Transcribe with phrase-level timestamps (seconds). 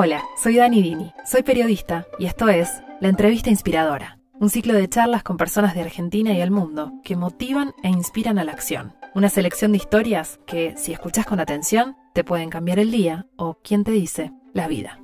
[0.00, 4.88] Hola, soy Dani Dini, soy periodista y esto es La Entrevista Inspiradora, un ciclo de
[4.88, 8.94] charlas con personas de Argentina y el mundo que motivan e inspiran a la acción.
[9.16, 13.58] Una selección de historias que, si escuchas con atención, te pueden cambiar el día o,
[13.64, 15.00] quién te dice, la vida.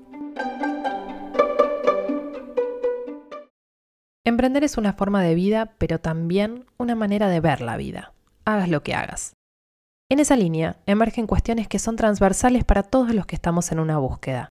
[4.22, 8.12] Emprender es una forma de vida, pero también una manera de ver la vida.
[8.44, 9.34] Hagas lo que hagas.
[10.08, 13.98] En esa línea emergen cuestiones que son transversales para todos los que estamos en una
[13.98, 14.50] búsqueda.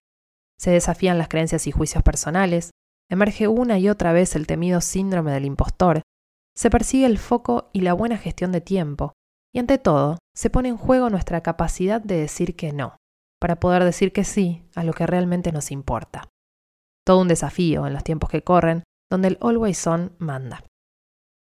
[0.60, 2.72] Se desafían las creencias y juicios personales,
[3.10, 6.02] emerge una y otra vez el temido síndrome del impostor,
[6.56, 9.14] se persigue el foco y la buena gestión de tiempo,
[9.54, 12.98] y ante todo, se pone en juego nuestra capacidad de decir que no,
[13.40, 16.30] para poder decir que sí a lo que realmente nos importa.
[17.06, 20.64] Todo un desafío en los tiempos que corren, donde el always on manda.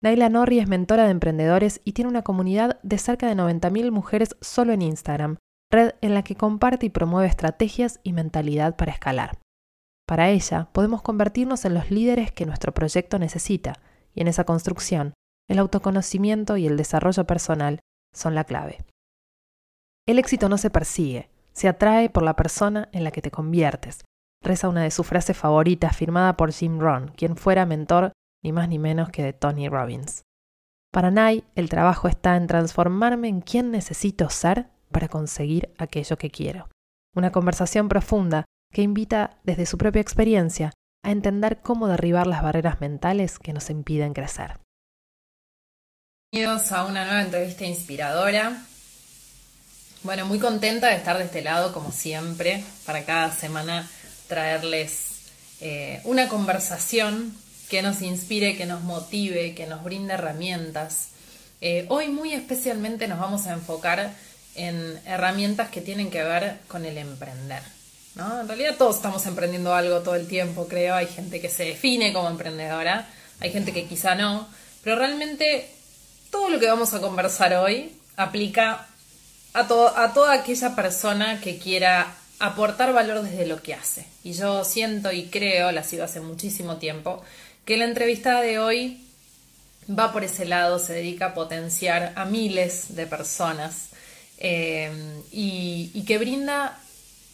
[0.01, 4.35] Naila Norri es mentora de emprendedores y tiene una comunidad de cerca de 90.000 mujeres
[4.41, 5.37] solo en Instagram,
[5.71, 9.40] red en la que comparte y promueve estrategias y mentalidad para escalar.
[10.07, 13.79] Para ella, podemos convertirnos en los líderes que nuestro proyecto necesita,
[14.13, 15.13] y en esa construcción,
[15.49, 17.79] el autoconocimiento y el desarrollo personal
[18.13, 18.84] son la clave.
[20.07, 24.04] El éxito no se persigue, se atrae por la persona en la que te conviertes,
[24.43, 28.12] reza una de sus frases favoritas firmada por Jim Rohn, quien fuera mentor
[28.43, 30.23] ni más ni menos que de Tony Robbins.
[30.91, 36.29] Para Nay, el trabajo está en transformarme en quien necesito ser para conseguir aquello que
[36.29, 36.70] quiero.
[37.15, 40.71] Una conversación profunda que invita desde su propia experiencia
[41.03, 44.59] a entender cómo derribar las barreras mentales que nos impiden crecer.
[46.31, 48.63] Bienvenidos a una nueva entrevista inspiradora.
[50.03, 53.89] Bueno, muy contenta de estar de este lado, como siempre, para cada semana
[54.27, 55.11] traerles
[55.59, 57.35] eh, una conversación
[57.70, 61.09] que nos inspire, que nos motive, que nos brinde herramientas.
[61.59, 64.13] Eh, hoy muy especialmente nos vamos a enfocar
[64.56, 67.62] en herramientas que tienen que ver con el emprender.
[68.16, 68.41] ¿no?
[68.41, 70.96] En realidad todos estamos emprendiendo algo todo el tiempo, creo.
[70.96, 73.07] Hay gente que se define como emprendedora,
[73.40, 74.47] hay gente que quizá no,
[74.84, 75.69] pero realmente
[76.29, 78.88] todo lo que vamos a conversar hoy aplica
[79.53, 84.06] a, a toda aquella persona que quiera aportar valor desde lo que hace.
[84.23, 87.23] Y yo siento y creo, la sido hace muchísimo tiempo,
[87.66, 89.06] que la entrevista de hoy
[89.88, 93.91] va por ese lado, se dedica a potenciar a miles de personas
[94.44, 94.90] eh,
[95.31, 96.79] y, que brinda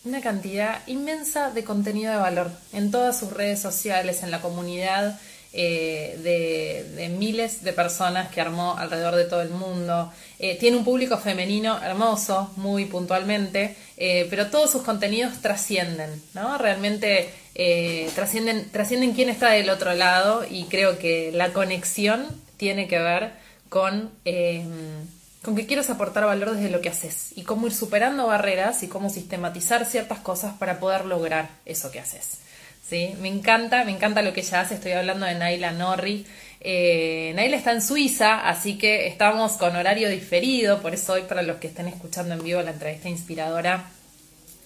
[0.03, 5.17] una cantidad inmensa de contenido de valor en todas sus redes sociales, en la comunidad
[5.53, 6.19] eh,
[6.95, 10.11] de, miles de personas que armó alrededor de todo el mundo.
[10.37, 13.75] Eh, tiene un público femenino hermoso, muy puntualmente,
[14.29, 16.57] pero todos sus contenidos trascienden, ¿no?
[16.57, 17.29] Realmente
[18.13, 23.31] trascienden, trascienden quién está del otro lado y creo que la conexión tiene que ver
[23.69, 24.11] con
[25.47, 28.89] con que quieres aportar valor desde lo que haces y cómo ir superando barreras y
[28.89, 32.39] cómo sistematizar ciertas cosas para poder lograr eso que haces.
[32.85, 33.15] ¿Sí?
[33.21, 34.73] Me encanta, me encanta lo que ella hace.
[34.73, 36.25] Estoy hablando de Naila Norri.
[36.59, 41.43] Eh, Naila está en Suiza, así que estamos con horario diferido, por eso hoy para
[41.43, 43.85] los que estén escuchando en vivo la entrevista inspiradora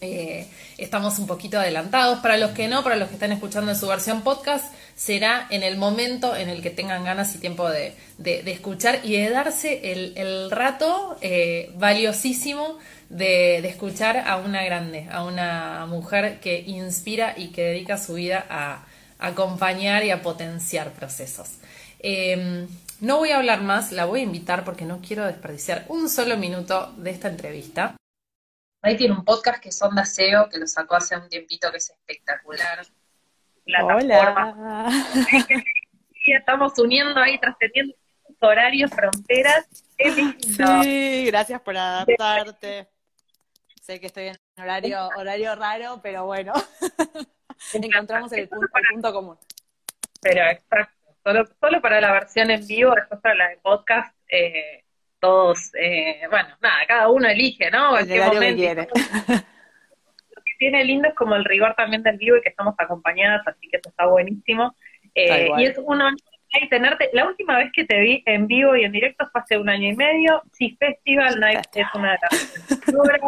[0.01, 0.47] eh,
[0.79, 2.19] estamos un poquito adelantados.
[2.19, 5.62] Para los que no, para los que están escuchando en su versión podcast, será en
[5.62, 10.50] el momento en el que tengan ganas y tiempo de, escuchar y de darse el,
[10.50, 12.79] rato eh, valiosísimo
[13.09, 18.45] de, escuchar a una grande, a una mujer que inspira y que dedica su vida
[18.50, 18.85] a,
[19.19, 21.50] acompañar y a potenciar procesos.
[22.00, 22.67] Em,
[23.01, 26.38] no voy a hablar más, la voy a invitar porque no quiero desperdiciar un solo
[26.38, 28.00] minuto de esta entrevista.
[28.83, 31.77] Ahí tiene un podcast que es Onda SEO, que lo sacó hace un tiempito, que
[31.77, 32.85] es espectacular.
[33.83, 34.89] Hola.
[36.25, 37.95] y estamos uniendo ahí, trascendiendo
[38.39, 39.67] horarios, fronteras.
[40.83, 42.87] Sí, gracias por adaptarte.
[43.81, 46.53] sé que estoy en horario, horario raro, pero bueno,
[47.73, 49.37] encontramos el punto, común.
[50.21, 54.85] Pero exacto, solo, solo para la versión en vivo, después para la de podcast, eh,
[55.21, 57.97] todos, eh, bueno, nada, cada uno elige, ¿no?
[57.97, 58.87] El que quiere.
[58.91, 63.47] Lo que tiene lindo es como el rigor también del vivo y que estamos acompañadas,
[63.47, 64.75] así que eso está buenísimo.
[65.13, 66.09] Eh, y es uno
[66.59, 69.57] y tenerte, la última vez que te vi en vivo y en directo fue hace
[69.57, 73.22] un año y medio, sí, Festival Night es una de las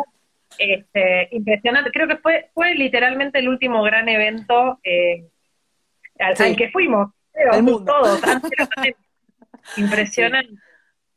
[0.57, 5.25] este, impresionante, creo que fue, fue literalmente el último gran evento eh,
[6.19, 8.21] al, que fuimos, creo, todos,
[9.77, 10.53] impresionante.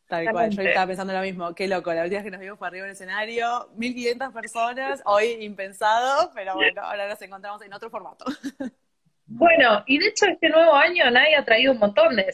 [0.08, 2.58] Tal cual, yo estaba pensando lo mismo, qué loco, la última vez que nos vimos
[2.58, 7.90] fue arriba del escenario, 1500 personas, hoy impensado, pero bueno, ahora nos encontramos en otro
[7.90, 8.24] formato.
[9.28, 12.24] Bueno, y de hecho este nuevo año nadie ha traído un montón de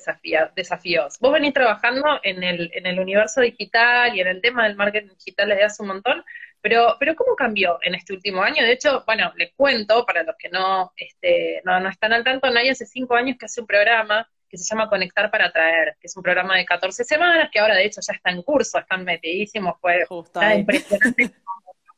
[0.55, 1.19] desafíos.
[1.21, 5.15] Vos venís trabajando en el, en el universo digital y en el tema del marketing
[5.17, 6.23] digital desde hace un montón,
[6.61, 8.63] Pero, pero ¿cómo cambió en este último año?
[8.63, 12.51] De hecho, bueno, les cuento, para los que no, este, no, no están al tanto,
[12.51, 16.09] Nay hace cinco años que hace un programa que se llama Conectar para Traer, que
[16.09, 19.03] es un programa de 14 semanas, que ahora de hecho ya está en curso, están
[19.03, 20.05] metidísimos, fue
[20.55, 21.33] impresionante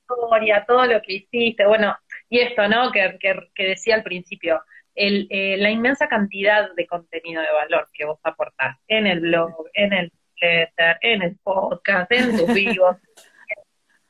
[0.00, 1.96] historia, todo lo que hiciste, bueno,
[2.28, 2.92] y esto, ¿no?
[2.92, 4.62] Que, que, decía al principio,
[4.94, 9.52] el, eh, la inmensa cantidad de contenido de valor que vos aportás en el blog,
[9.72, 12.98] en el newsletter, en el podcast, en tus vivos,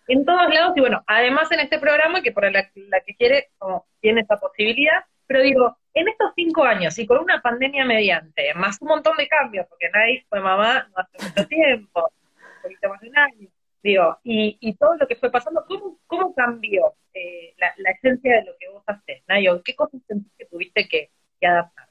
[0.06, 3.48] en todos lados, y bueno, además en este programa, que por la, la que quiere,
[3.56, 8.52] como tiene esa posibilidad, pero digo, en estos cinco años y con una pandemia mediante,
[8.54, 12.88] más un montón de cambios, porque nadie fue mamá no hace mucho tiempo, un poquito
[12.88, 13.48] más de un año,
[13.82, 18.36] digo, y, y todo lo que fue pasando, ¿cómo, cómo cambió eh, la, la, esencia
[18.36, 19.62] de lo que vos haces, Nayo?
[19.62, 21.10] ¿Qué cosas sentís que tuviste que,
[21.46, 21.88] adaptar?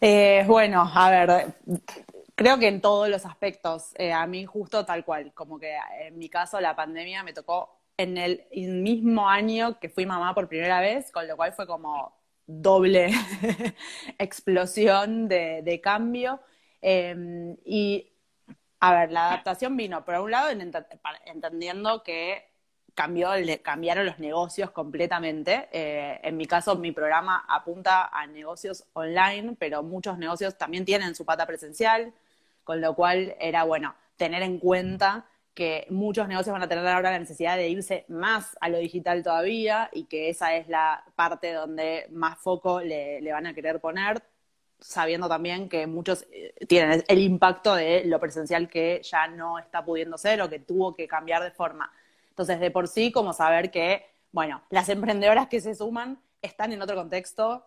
[0.00, 1.54] Eh, bueno, a ver,
[2.34, 6.18] creo que en todos los aspectos, eh, a mí justo tal cual, como que en
[6.18, 10.80] mi caso la pandemia me tocó en el mismo año que fui mamá por primera
[10.80, 13.10] vez, con lo cual fue como doble
[14.18, 16.40] explosión de, cambio.
[16.82, 18.12] Em, y,
[18.80, 20.50] a ver, la adaptación vino, por un lado,
[21.26, 22.50] entendiendo que
[22.94, 23.30] cambió,
[23.62, 25.68] cambiaron los negocios completamente.
[25.72, 31.14] Eh, en mi caso, mi programa apunta a negocios online, pero muchos negocios también tienen
[31.14, 32.12] su pata presencial,
[32.64, 37.12] con lo cual era, bueno, tener en cuenta que muchos negocios van a tener ahora
[37.12, 41.52] la necesidad de irse más a lo digital todavía y que esa es la parte
[41.52, 44.22] donde más foco le, van a querer poner,
[44.80, 49.84] sabiendo también que muchos eh, tienen el impacto de lo presencial que ya no está
[49.84, 51.90] pudiendo ser o que tuvo que cambiar de forma.
[52.30, 56.82] Entonces, de por sí, como saber que, bueno, las emprendedoras que se suman están en
[56.82, 57.64] otro contexto,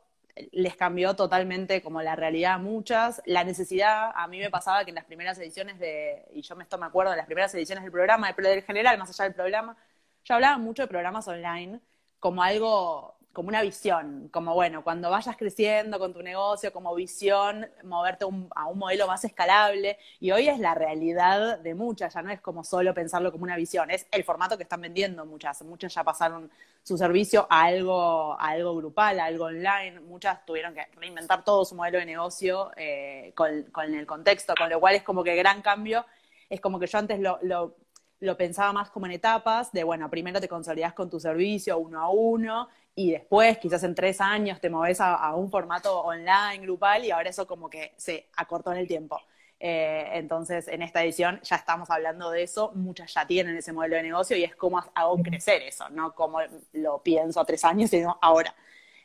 [0.51, 3.22] les cambió totalmente como la realidad a muchas.
[3.25, 6.63] La necesidad, a mí me pasaba que en las primeras ediciones de, y yo me,
[6.63, 9.78] esto me acuerdo de las primeras ediciones del programa, del general, más allá del programa,
[10.24, 11.80] yo hablaba mucho de programas online
[12.19, 17.69] como algo como una visión, como bueno, cuando vayas creciendo con tu negocio, como visión,
[17.84, 20.00] moverte a un modelo más escalable.
[20.19, 23.56] Y hoy es la realidad de muchas, ya no es como solo pensarlo como una
[23.56, 25.62] visión, es el formato que están vendiendo muchas.
[25.62, 26.50] Muchas ya pasaron
[26.81, 30.00] su servicio a algo, a algo grupal, a algo online.
[30.00, 34.68] Muchas tuvieron que reinventar todo su modelo de negocio eh, con, con, el contexto, con
[34.68, 36.07] lo cual es como que gran cambio.
[36.50, 37.75] Es como que yo antes lo, lo
[38.19, 42.01] lo pensaba más como en etapas, de bueno, primero te consolidás con tu servicio uno
[42.01, 42.68] a uno
[43.00, 47.30] y después, quizás en tres años, te moves a, un formato online, grupal, y ahora
[47.30, 49.22] eso como que se acortó en el tiempo.
[49.60, 53.98] Eh, entonces, en esta edición ya estamos hablando de eso, muchas ya tienen ese modelo
[53.98, 56.40] de negocio y es cómo hago crecer eso, no como
[56.74, 58.56] lo pienso a tres años, sino ahora.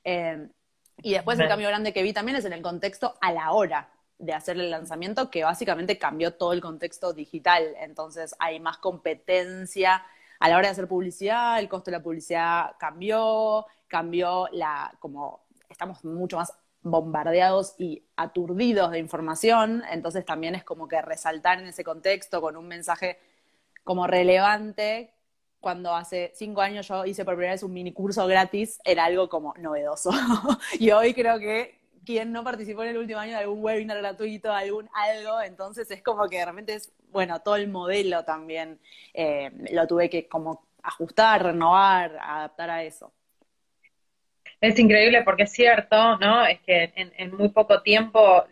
[0.05, 0.49] Eh,
[1.03, 3.91] y después el cambio grande que vi también es en el contexto a la hora
[4.19, 7.75] de hacer el lanzamiento, que básicamente cambió todo el contexto digital.
[7.79, 10.03] Entonces hay más competencia
[10.43, 15.44] a la hora de hacer publicidad, el costo de la publicidad cambió, cambió la, como
[15.69, 21.67] estamos mucho más bombardeados y aturdidos de información, entonces también es como que resaltar en
[21.67, 23.19] ese contexto con un mensaje
[23.85, 25.12] como relevante.
[25.61, 29.29] Cuando hace cinco años yo hice por primera vez un mini curso gratis, era algo
[29.29, 30.11] como novedoso.
[30.81, 34.50] y hoy creo que quien no participó en el último año de algún webinar gratuito,
[34.50, 38.81] algún algo, entonces es como que realmente es, bueno, todo el modelo también
[39.12, 43.13] eh, lo tuve que como ajustar, renovar, adaptar a eso.
[44.62, 46.46] Es increíble porque es cierto, ¿no?
[46.46, 48.44] Es que en, muy poco tiempo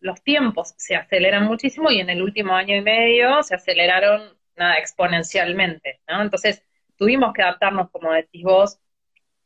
[0.00, 4.74] los tiempos se aceleran muchísimo y en el último año y medio se aceleraron nada
[4.78, 6.22] exponencialmente, ¿no?
[6.22, 6.64] Entonces
[6.96, 8.80] tuvimos que adaptarnos, como decís vos,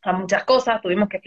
[0.01, 1.21] a muchas cosas, tuvimos que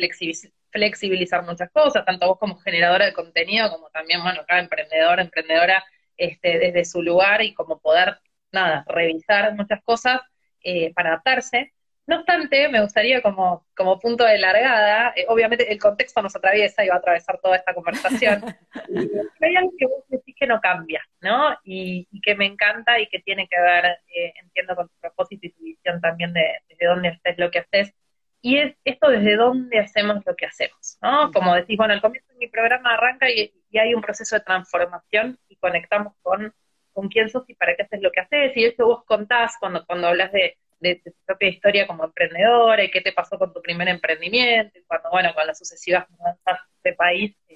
[0.72, 5.86] flexibilizar muchas cosas, tanto vos como generadora de contenido, como también, bueno, cada emprendedor, emprendedora,
[6.18, 8.18] este, desde su lugar y como poder,
[8.52, 10.22] nada, revisar muchas cosas
[10.64, 11.72] eh, para adaptarse.
[12.12, 16.84] No obstante, me gustaría como, como punto de largada, eh, obviamente el contexto nos atraviesa
[16.84, 18.44] y va a atravesar toda esta conversación,
[19.40, 21.58] hay algo que vos decís que no cambia, ¿no?
[21.64, 25.52] Y, que me encanta y que tiene que ver, eh, entiendo, con tu propósito y
[25.54, 27.94] tu visión también de, desde dónde haces lo que haces,
[28.42, 31.32] y es esto desde dónde hacemos lo que hacemos, ¿no?
[31.32, 35.40] Como decís, bueno, al comienzo de mi programa arranca y, hay un proceso de transformación
[35.48, 36.54] y conectamos con,
[36.92, 39.86] con quién sos y para qué haces lo que haces, y eso vos contás cuando,
[39.86, 43.62] cuando hablas de de, tu propia historia como emprendedora y qué te pasó con tu
[43.62, 47.56] primer emprendimiento, y cuando, bueno, con las sucesivas mudanzas de país, eh,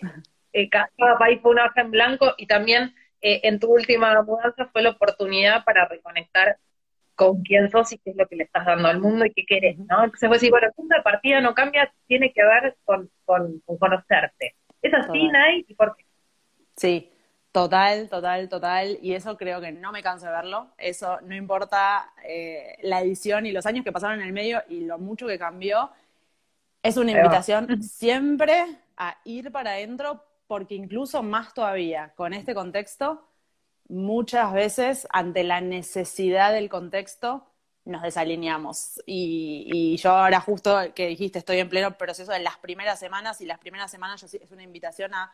[0.54, 0.90] eh, cada,
[1.20, 4.92] país fue una hoja en blanco y también eh, en tu última mudanza fue la
[4.92, 6.58] oportunidad para reconectar
[7.16, 9.46] con quién sos y qué es lo que le estás dando al mundo y qué
[9.46, 10.04] querés, ¿no?
[10.04, 13.62] Entonces vos decís, bueno, el punto de partida no cambia, tiene que ver con, con,
[13.80, 14.56] conocerte.
[14.82, 15.66] ¿Es así, Nay?
[15.68, 16.06] ¿Y por qué?
[16.76, 17.12] Sí,
[17.56, 19.00] Total, total, total.
[19.02, 20.72] Y eso creo que no me canso de verlo.
[20.78, 24.82] Eso no importa eh, la edición y los años que pasaron en el medio y
[24.82, 25.90] lo mucho que cambió.
[26.84, 28.66] Es una invitación siempre
[28.98, 33.26] a ir para adentro, porque incluso más todavía con este contexto,
[33.88, 37.48] muchas veces ante la necesidad del contexto
[37.86, 39.02] nos desalineamos.
[39.06, 43.46] Y, yo ahora justo que dijiste, estoy en pleno proceso de las primeras semanas y
[43.46, 45.32] las primeras semanas es una invitación a,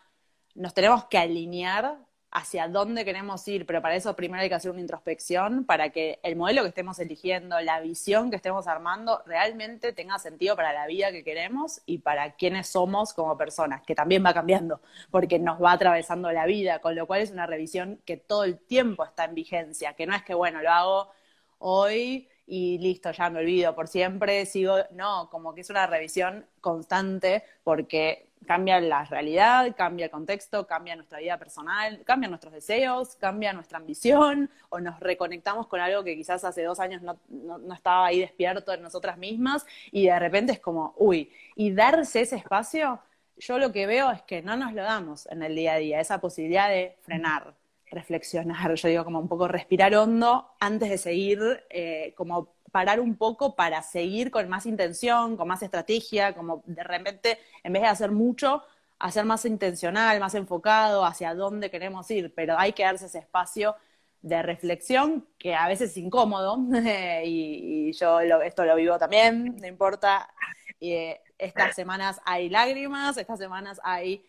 [0.54, 1.98] nos tenemos que alinear
[2.32, 6.20] hacia dónde queremos ir, pero para eso primero hay que hacer una introspección para que
[6.24, 10.88] el modelo que estemos eligiendo, la visión que estemos armando, realmente tenga sentido para la
[10.88, 15.62] vida que queremos y para quienes somos como personas, que también va cambiando, porque nos
[15.62, 19.26] va atravesando la vida, con lo cual es una revisión que todo el tiempo está
[19.26, 21.12] en vigencia, que no es que, bueno, lo hago
[21.60, 26.46] hoy y listo, ya me olvido por siempre, sigo, no, como que es una revisión
[26.60, 33.16] constante porque cambia la realidad, cambia el contexto, cambia nuestra vida personal, cambia nuestros deseos,
[33.16, 37.74] cambia nuestra ambición o nos reconectamos con algo que quizás hace dos años no, no,
[37.74, 42.36] estaba ahí despierto en nosotras mismas y de repente es como, uy, y darse ese
[42.36, 43.00] espacio,
[43.38, 46.02] yo lo que veo es que no nos lo damos en el día a día,
[46.02, 47.54] esa posibilidad de frenar,
[47.92, 53.18] reflexionar, yo digo como un poco respirar hondo antes de seguir, eh, como parar un
[53.18, 57.90] poco para seguir con más intención, con más estrategia, como de repente, en vez de
[57.90, 58.64] hacer mucho,
[58.98, 63.76] hacer más intencional, más enfocado hacia dónde queremos ir, pero hay que darse ese espacio
[64.22, 66.58] de reflexión que a veces es incómodo
[67.26, 70.34] y, yo esto lo vivo también, no importa.
[70.80, 74.24] Eh, estas semanas hay lágrimas, estas semanas hay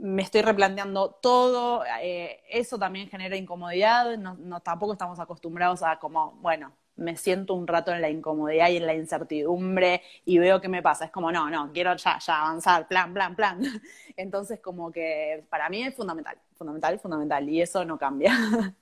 [0.00, 6.32] me estoy replanteando todo, eh, eso también genera incomodidad, no, tampoco estamos acostumbrados a como,
[6.40, 10.68] bueno, me siento un rato en la incomodidad y en la incertidumbre y veo qué
[10.68, 13.60] me pasa, es como, no, no, quiero ya, ya avanzar, plan, plan, plan.
[14.16, 18.32] Entonces, como que para mí es fundamental, fundamental, fundamental, y eso no cambia.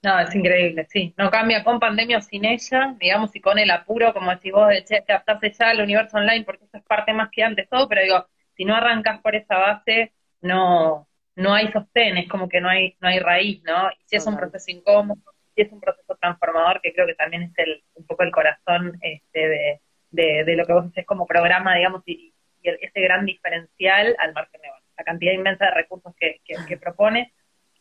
[0.00, 1.12] No, es increíble, sí.
[1.18, 4.68] No cambia con pandemia o sin ella, digamos, y con el apuro, como decís vos,
[4.68, 7.88] de che, te ya al universo online, porque eso es parte más que antes todo,
[7.88, 8.26] pero digo,
[8.58, 10.12] si no arrancas por esa base,
[10.42, 13.88] no, no hay sostén, es como que no hay, no hay raíz, ¿no?
[13.92, 15.22] Y si es un proceso incómodo,
[15.54, 18.98] si es un proceso transformador, que creo que también es el, un poco el corazón
[19.00, 24.34] este, de, de, lo que vos haces como programa, digamos, y, ese gran diferencial al
[24.34, 27.32] margen de la cantidad inmensa de recursos que, que, propone.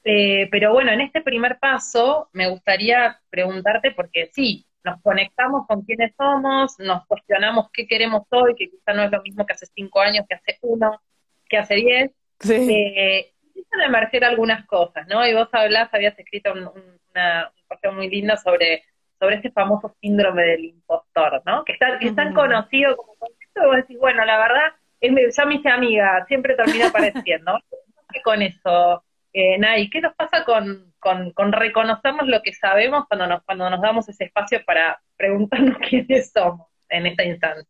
[0.04, 5.82] Eh, pero bueno, en este primer paso me gustaría preguntarte, porque sí, nos conectamos con
[5.82, 9.66] quiénes somos, nos cuestionamos qué queremos hoy, que quizá no es lo mismo que hace
[9.76, 11.02] cinco años, que hace uno,
[11.50, 12.12] que hace diez.
[12.40, 12.54] Sí.
[12.54, 15.28] Eh, empiezan a emerger algunas cosas, ¿no?
[15.28, 16.70] Y vos hablás, habías escrito un,
[17.12, 17.52] una,
[17.84, 18.84] un muy linda sobre,
[19.20, 21.66] sobre este famoso síndrome del impostor, ¿no?
[21.66, 25.36] Que, está, que es tan conocido como concepto, y vos decís, bueno, la verdad, es,
[25.36, 27.60] ya me hice amiga, siempre termina apareciendo.
[28.14, 29.04] ¿Qué con eso,
[29.34, 29.90] eh, Nay?
[29.90, 34.08] ¿Qué nos pasa con, con, con, reconocernos lo que sabemos cuando nos, cuando nos damos
[34.10, 37.68] ese espacio para preguntarnos quiénes somos en esta instancia.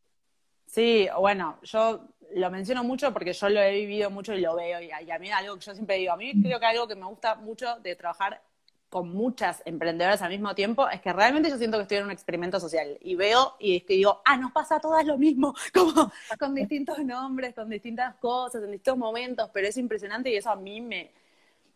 [0.66, 4.82] Sí, bueno, yo lo menciono mucho porque yo lo he vivido mucho y lo veo,
[4.82, 7.06] y a, mí algo que yo siempre digo, a mí creo que algo que me
[7.06, 8.42] gusta mucho de trabajar
[8.90, 12.12] con muchas emprendedoras al mismo tiempo es que realmente yo siento que estoy en un
[12.12, 16.56] experimento social y veo y digo, ah, nos pasa a todas lo mismo, como con
[16.56, 20.80] distintos nombres, con distintas cosas, en distintos momentos, pero es impresionante y eso a mí
[20.82, 21.12] me,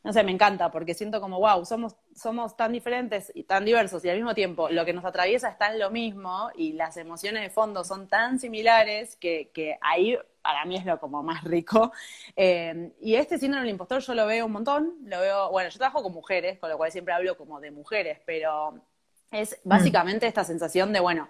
[0.03, 4.03] no sé, me encanta porque siento como, wow, somos, somos tan diferentes y tan diversos
[4.03, 7.43] y al mismo tiempo lo que nos atraviesa está en lo mismo y las emociones
[7.43, 11.91] de fondo son tan similares que, que ahí para mí es lo como más rico.
[12.35, 15.77] Eh, y este síndrome del impostor yo lo veo un montón, lo veo, bueno, yo
[15.77, 18.81] trabajo con mujeres, con lo cual siempre hablo como de mujeres, pero
[19.29, 19.69] es mm.
[19.69, 21.29] básicamente esta sensación de, bueno,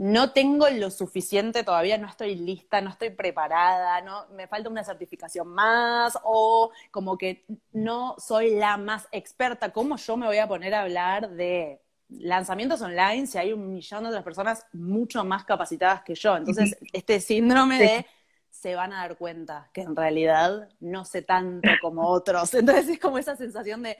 [0.00, 4.82] no tengo lo suficiente todavía, no estoy lista, no estoy preparada, no me falta una
[4.82, 9.74] certificación más o como que no soy la más experta.
[9.74, 14.04] ¿Cómo yo me voy a poner a hablar de lanzamientos online si hay un millón
[14.04, 16.34] de otras personas mucho más capacitadas que yo?
[16.34, 18.06] Entonces, este síndrome de
[18.48, 22.54] se van a dar cuenta que en realidad no sé tanto como otros.
[22.54, 23.98] Entonces es como esa sensación de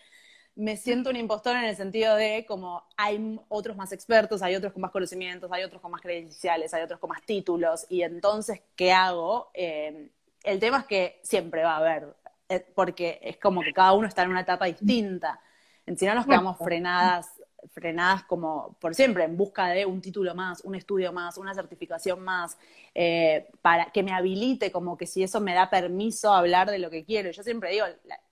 [0.61, 4.75] me siento un impostor en el sentido de como hay otros más expertos, hay otros
[4.75, 8.61] con más conocimientos, hay otros con más credenciales, hay otros con más títulos, y entonces,
[8.77, 9.51] ¿qué hago?
[9.55, 10.11] Eh,
[10.45, 12.15] el tema es que siempre va a haber,
[12.51, 15.41] eh, porque es como que cada uno está en una etapa distinta.
[15.97, 17.29] Si no nos quedamos frenadas,
[17.73, 22.21] frenadas como por siempre, en busca de un título más, un estudio más, una certificación
[22.21, 22.59] más,
[22.95, 26.79] eh, para que me habilite, como que si eso me da permiso a hablar de
[26.79, 27.31] lo que quiero.
[27.31, 27.87] Yo siempre digo,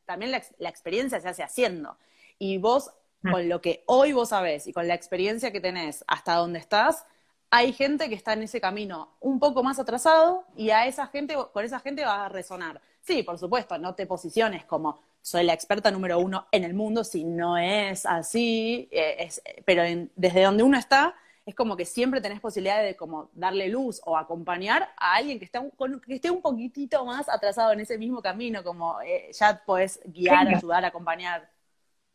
[0.05, 1.97] también la, experiencia se hace haciendo.
[2.39, 2.91] Y vos,
[3.23, 3.31] mm.
[3.31, 7.05] con lo que hoy vos sabés y con la experiencia que tenés hasta donde estás,
[7.51, 11.35] hay gente que está en ese camino un poco más atrasado y a esa gente,
[11.53, 12.81] con esa gente vas a resonar.
[13.01, 17.05] Sí, por supuesto, no te posiciones como soy la experta número uno en el mundo,
[17.05, 19.83] si no es así, eh, es, pero
[20.15, 21.15] desde donde uno está,
[21.45, 25.47] es como que siempre tenés posibilidad de como darle luz o acompañar a alguien que,
[25.47, 25.63] está
[26.07, 30.47] que esté un poquitito más atrasado en ese mismo camino, como eh, ya podés guiar,
[30.49, 31.51] ayudar, acompañar.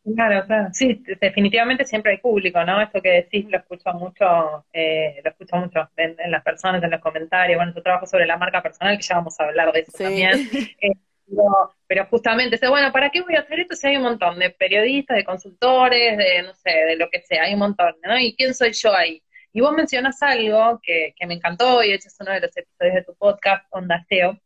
[0.04, 0.68] Claro, claro.
[0.72, 2.80] Sí, definitivamente siempre hay público, ¿no?
[2.82, 7.00] Esto que decís lo escucho mucho, eh, lo escucho mucho en, las personas, en los
[7.00, 7.56] comentarios.
[7.56, 10.32] Bueno, tu trabajo sobre la marca personal, que ya vamos a hablar de eso también.
[11.26, 11.36] Eh,
[11.86, 15.16] pero, justamente, bueno, ¿para qué voy a hacer esto si hay un montón de periodistas,
[15.16, 18.18] de consultores, de no sé, de lo que sea, hay un montón, ¿no?
[18.18, 19.22] ¿Y quién soy yo ahí?
[19.50, 22.54] Y vos mencionas algo que, que me encantó, y de hecho es uno de los
[22.54, 24.38] episodios de tu podcast, Onda SEO,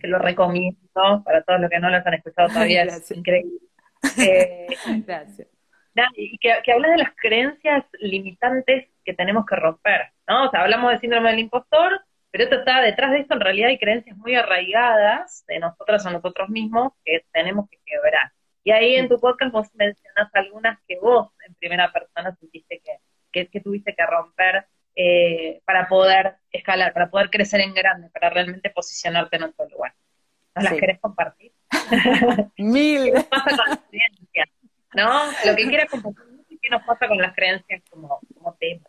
[0.00, 0.78] que lo recomiendo
[1.22, 3.60] para todos los que no lo han escuchado todavía, es increíble
[4.18, 4.66] eh,
[5.06, 5.48] Gracias.
[6.14, 10.46] Y que, que hablas de las creencias limitantes que tenemos que romper, ¿no?
[10.46, 13.70] O sea, hablamos del síndrome del impostor, pero esto está detrás de esto, en realidad
[13.70, 18.30] hay creencias muy arraigadas de nosotras o nosotros mismos que tenemos que quebrar.
[18.62, 22.82] Y ahí en tu podcast vos mencionás algunas que vos en primera persona sentiste
[23.32, 28.28] que, que, tuviste que romper eh, para poder escalar, para poder crecer en grande, para
[28.28, 29.94] realmente posicionarte en otro lugar.
[30.54, 31.45] ¿Nos las querés compartir?
[32.56, 33.12] Mil.
[33.12, 34.48] ¿Qué pasa con las creencias?
[34.94, 35.50] ¿No?
[35.50, 38.86] Lo que quieras compartir, ¿qué nos pasa con las creencias como, como tema?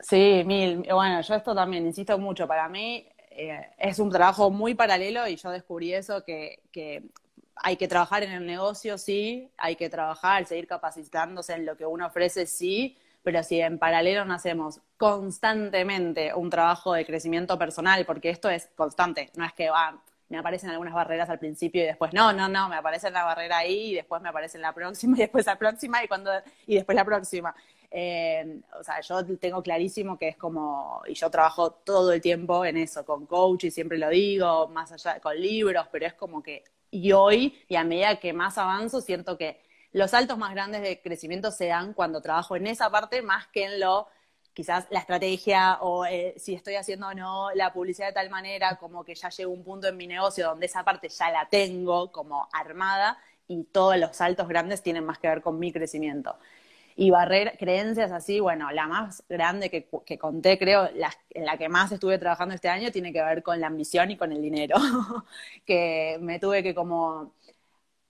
[0.00, 0.86] Sí, mil.
[0.90, 2.46] Bueno, yo esto también insisto mucho.
[2.46, 7.02] Para mí eh, es un trabajo muy paralelo y yo descubrí eso que, que
[7.56, 11.86] hay que trabajar en el negocio, sí, hay que trabajar, seguir capacitándose en lo que
[11.86, 18.04] uno ofrece, sí, pero si en paralelo no hacemos constantemente un trabajo de crecimiento personal,
[18.04, 20.02] porque esto es constante, no es que va,
[20.34, 23.58] me aparecen algunas barreras al principio y después no, no, no, me aparece la barrera
[23.58, 26.30] ahí y después me aparece la próxima y después la próxima y cuando
[26.66, 27.54] y después la próxima.
[27.90, 32.64] Eh, o sea, yo tengo clarísimo que es como, y yo trabajo todo el tiempo
[32.64, 36.42] en eso, con coach y siempre lo digo, más allá con libros, pero es como
[36.42, 39.60] que, y hoy, y a medida que más avanzo, siento que
[39.92, 43.64] los saltos más grandes de crecimiento se dan cuando trabajo en esa parte más que
[43.64, 44.08] en lo
[44.54, 48.76] quizás la estrategia o eh, si estoy haciendo o no la publicidad de tal manera,
[48.76, 52.12] como que ya llego un punto en mi negocio donde esa parte ya la tengo
[52.12, 56.38] como armada y todos los saltos grandes tienen más que ver con mi crecimiento.
[56.96, 60.88] Y barrer creencias así, bueno, la más grande que, conté, creo,
[61.30, 64.16] en la que más estuve trabajando este año, tiene que ver con la ambición y
[64.16, 64.76] con el dinero,
[65.66, 67.34] que me tuve que como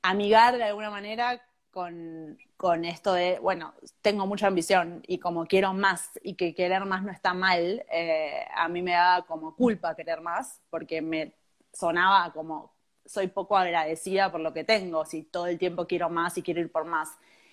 [0.02, 5.74] amigar de alguna manera con, con, esto de, bueno, tengo mucha ambición y como quiero
[5.74, 9.94] más y que querer más no está mal, eh, a mí me da como culpa
[9.94, 11.34] querer más porque me
[11.74, 12.72] sonaba como
[13.04, 16.60] soy poco agradecida por lo que tengo, si todo el tiempo quiero más y quiero
[16.62, 17.10] ir por más.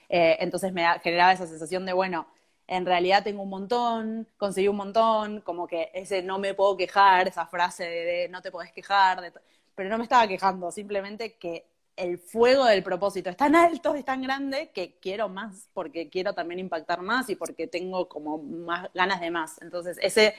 [0.08, 2.28] Eh, entonces me generaba esa sensación de, bueno,
[2.66, 7.28] en realidad tengo un montón, conseguí un montón, como que ese no me puedo quejar,
[7.28, 9.34] esa frase de, no te podés quejar,
[9.76, 11.66] pero no me estaba quejando, simplemente que
[11.96, 16.34] el fuego del propósito es tan alto, es tan grande, que quiero más, porque quiero
[16.34, 19.62] también impactar más y porque tengo como más ganas de más.
[19.62, 20.36] Entonces, ese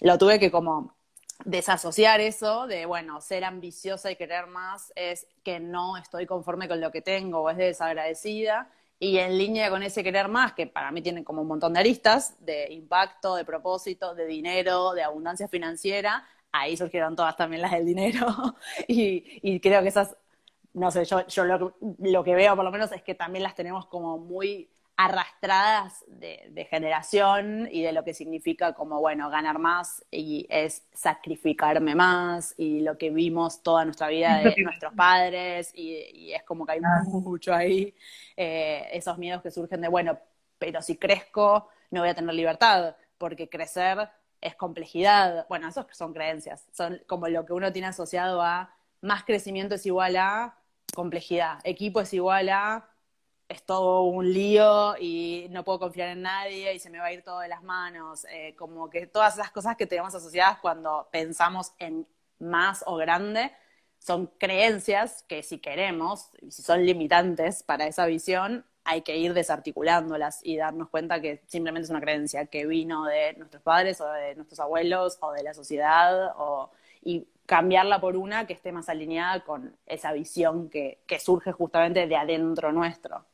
[0.00, 0.96] lo tuve que como
[1.44, 6.80] desasociar eso de, bueno, ser ambiciosa y querer más es que no estoy conforme con
[6.80, 8.70] lo que tengo o es desagradecida.
[8.98, 11.80] Y en línea con ese querer más, que para mí tiene como un montón de
[11.80, 17.72] aristas, de impacto, de propósito, de dinero, de abundancia financiera, ahí surgieron todas también las
[17.72, 18.26] del dinero.
[18.88, 20.16] y, y creo que esas
[20.74, 23.86] no sé, yo, yo lo, que veo por lo menos es que también las tenemos
[23.86, 30.46] como muy arrastradas de, generación y de lo que significa como, bueno, ganar más y
[30.48, 36.42] es sacrificarme más y lo que vimos toda nuestra vida de nuestros padres y, es
[36.44, 37.94] como que hay mucho ahí,
[38.36, 40.18] eh, esos miedos que surgen de, bueno,
[40.58, 44.08] pero si crezco no voy a tener libertad porque crecer
[44.40, 45.46] es complejidad.
[45.48, 49.84] Bueno, esos son creencias, son como lo que uno tiene asociado a más crecimiento es
[49.86, 50.56] igual a
[50.94, 51.58] complejidad.
[51.64, 52.88] Equipo es igual a
[53.52, 57.12] es todo un lío y no puedo confiar en nadie y se me va a
[57.12, 58.26] ir todo de las manos.
[58.30, 62.06] Eh, como que todas esas cosas que tenemos asociadas cuando pensamos en
[62.38, 63.52] más o grande
[63.98, 69.32] son creencias que si queremos, y si son limitantes para esa visión, hay que ir
[69.32, 74.10] desarticulándolas y darnos cuenta que simplemente es una creencia que vino de nuestros padres o
[74.10, 76.70] de nuestros abuelos o de la sociedad o,
[77.52, 82.72] cambiarla por una que esté más alineada con esa visión que, surge justamente de adentro
[82.72, 83.26] nuestro.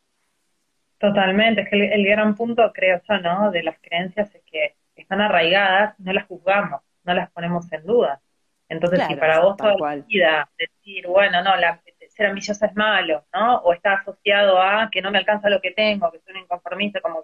[0.98, 3.52] Totalmente, es que el, gran punto, creo yo, ¿no?
[3.52, 8.20] De las creencias es que están arraigadas, no las juzgamos, no las ponemos en duda.
[8.68, 13.24] Entonces, si para vos toda la vida decir, bueno, no, la, ser ambiciosa es malo,
[13.32, 13.58] ¿no?
[13.58, 17.00] O está asociado a que no me alcanza lo que tengo, que soy un inconformista,
[17.00, 17.20] como,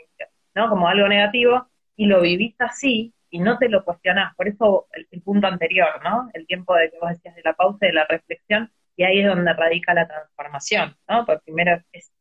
[0.54, 0.68] ¿no?
[0.68, 4.32] Como algo negativo, y lo vivís así, y no te lo cuestionás.
[4.36, 6.30] Por eso el, punto anterior, ¿no?
[6.34, 9.18] El tiempo de que vos decías de la pausa y de la reflexión, y ahí
[9.22, 11.26] es donde radica la transformación, ¿no?
[11.26, 12.12] Porque primero es,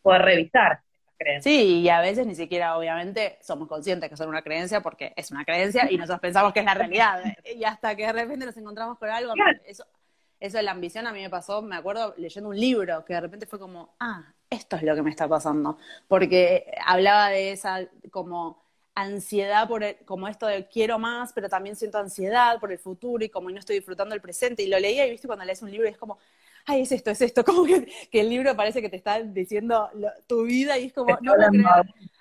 [0.00, 1.54] poder revisar esas creencias.
[1.54, 5.30] Sí, y a veces ni siquiera, obviamente, somos conscientes que son una creencia porque es
[5.30, 7.22] una creencia y nosotros pensamos que es la realidad.
[7.54, 9.34] Y hasta que de repente nos encontramos con algo,
[9.66, 9.84] eso,
[10.40, 13.20] eso de la ambición a mí me pasó, me acuerdo leyendo un libro que de
[13.20, 15.76] repente fue como, ah, esto es lo que me está pasando.
[16.08, 18.63] Porque hablaba de esa como
[18.94, 23.28] ansiedad por como esto de quiero más, pero también siento ansiedad por el futuro y
[23.28, 24.62] como no estoy disfrutando el presente.
[24.62, 26.18] Y lo leía y viste cuando lees un libro y es como,
[26.66, 29.90] ay, es esto, es esto, como que, el libro parece que te está diciendo
[30.26, 31.32] tu vida y es como, no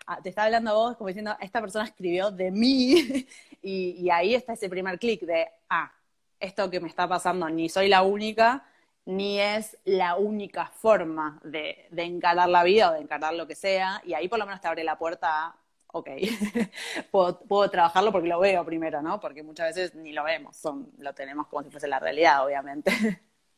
[0.07, 3.25] ah, te está hablando a vos, como diciendo, esta persona escribió de mí.
[3.61, 5.91] y, y ahí está ese primer clic de, ah,
[6.39, 8.65] esto que me está pasando, ni soy la única,
[9.05, 13.55] ni es la única forma de, de encarar la vida o de encarar lo que
[13.55, 15.55] sea, y ahí por lo menos te abre la puerta a,
[15.93, 16.09] ok,
[17.11, 19.19] puedo, trabajarlo porque lo veo primero, ¿no?
[19.19, 22.91] Porque muchas veces ni lo vemos, son, lo tenemos como si fuese la realidad, obviamente.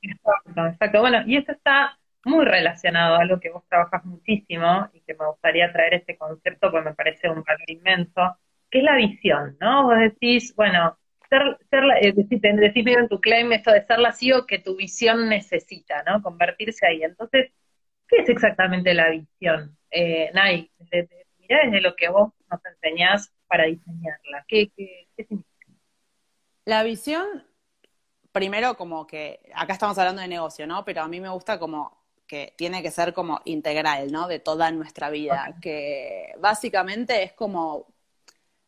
[0.01, 0.99] Exacto, exacto.
[0.99, 5.25] Bueno, y esto está muy relacionado a lo que vos trabajas muchísimo y que me
[5.27, 8.37] gustaría traer este concepto porque me parece un valor inmenso,
[8.69, 9.85] que es la visión, ¿no?
[9.85, 10.97] Vos decís, bueno,
[11.29, 14.59] ser, ser la, eh, decís, decís en tu claim esto de ser la CEO que
[14.59, 16.21] tu visión necesita, ¿no?
[16.21, 17.01] Convertirse ahí.
[17.03, 17.51] Entonces,
[18.09, 19.77] ¿qué es exactamente la visión?
[19.89, 24.45] Eh, Nay, desde, desde lo que vos nos enseñás para diseñarla.
[24.47, 25.71] ¿Qué, qué, qué significa?
[26.65, 27.45] La visión,
[28.31, 30.83] primero como que, acá estamos hablando de negocio, ¿no?
[30.83, 34.27] Pero a mí me gusta como que tiene que ser como integral, ¿no?
[34.27, 37.87] De toda nuestra vida, que básicamente es como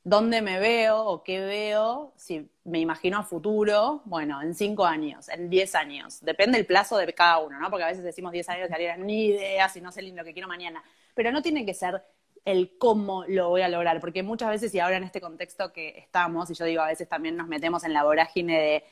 [0.04, 5.28] dónde me veo o qué veo, si me imagino a futuro, bueno, en cinco años,
[5.28, 7.70] en diez años, depende el plazo de cada uno, ¿no?
[7.70, 10.48] Porque a veces decimos diez años y ni idea, si no sé lo que quiero
[10.48, 10.82] mañana,
[11.13, 12.02] pero no tiene que ser
[12.48, 15.90] el cómo lo voy a lograr, porque muchas veces, y ahora en este contexto que
[15.98, 18.84] estamos, y yo digo, a veces también nos metemos en la vorágine de,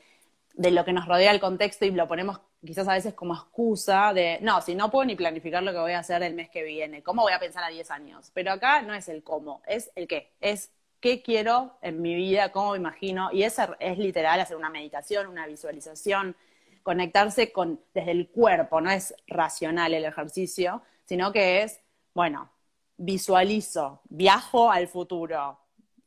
[0.52, 4.12] de lo que nos rodea el contexto y lo ponemos quizás a veces como excusa
[4.12, 6.64] de, no, si no puedo ni planificar lo que voy a hacer el mes que
[6.64, 8.30] viene, ¿cómo voy a pensar a 10 años?
[8.34, 12.52] Pero acá no es el cómo, es el qué, es qué quiero en mi vida,
[12.52, 16.36] cómo me imagino, y eso es literal hacer una meditación, una visualización,
[16.82, 21.80] conectarse con desde el cuerpo, no es racional el ejercicio, sino que es,
[22.12, 22.50] bueno,
[22.96, 25.58] visualizo, viajo al futuro.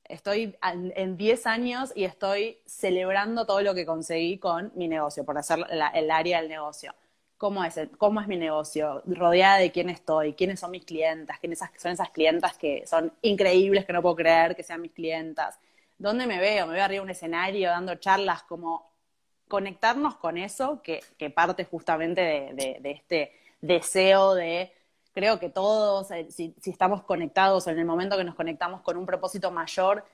[0.04, 5.38] Estoy en 10 años y estoy celebrando todo lo que conseguí con mi negocio, por
[5.38, 6.95] hacer el área del negocio.
[7.38, 9.04] ¿Cómo es, ¿Cómo es mi negocio?
[9.06, 13.86] Rodeada de quién estoy, quiénes son mis clientas, quiénes son esas clientas que son increíbles,
[13.86, 15.60] que no puedo creer que sean mis clientas.
[15.97, 16.65] ¿Dónde me veo?
[16.65, 18.91] Me veo arriba de un escenario dando charlas, como
[19.47, 24.73] conectarnos con eso, que, parte justamente de este deseo de
[25.13, 29.06] creo que todos, eh, si, estamos conectados en el momento que nos conectamos con un
[29.06, 30.06] propósito mayor,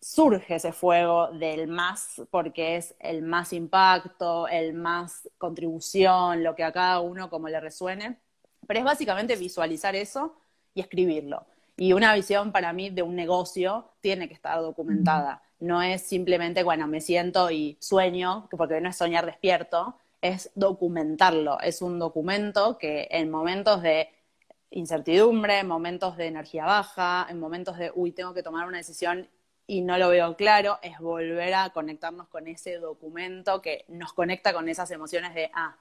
[0.00, 6.64] surge ese fuego del más, porque es el más impacto, el más contribución, lo que
[6.64, 8.18] a cada uno como le resuene.
[8.66, 10.36] Pero es básicamente visualizar eso
[10.74, 11.46] y escribirlo.
[11.76, 15.42] Y una visión para mí de un negocio tiene que estar documentada.
[15.58, 21.60] No es simplemente, bueno, me siento y sueño, porque no es soñar despierto, es documentarlo.
[21.60, 24.08] Es un documento que en momentos de
[24.72, 29.28] incertidumbre, en momentos de energía baja, en momentos de, uy, tengo que tomar una decisión
[29.66, 34.52] y no lo veo claro, es volver a conectarnos con ese documento que nos conecta
[34.52, 35.76] con esas emociones de, ah,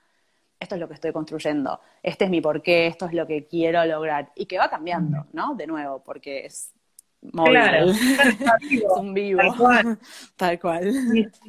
[0.60, 3.84] esto es lo que estoy construyendo, este es mi porqué, esto es lo que quiero
[3.86, 5.56] lograr, y que va cambiando, ¿no?
[5.56, 6.73] De nuevo, porque es
[7.21, 7.86] móvil, claro,
[8.71, 9.41] es un vivo,
[10.36, 10.91] tal cual.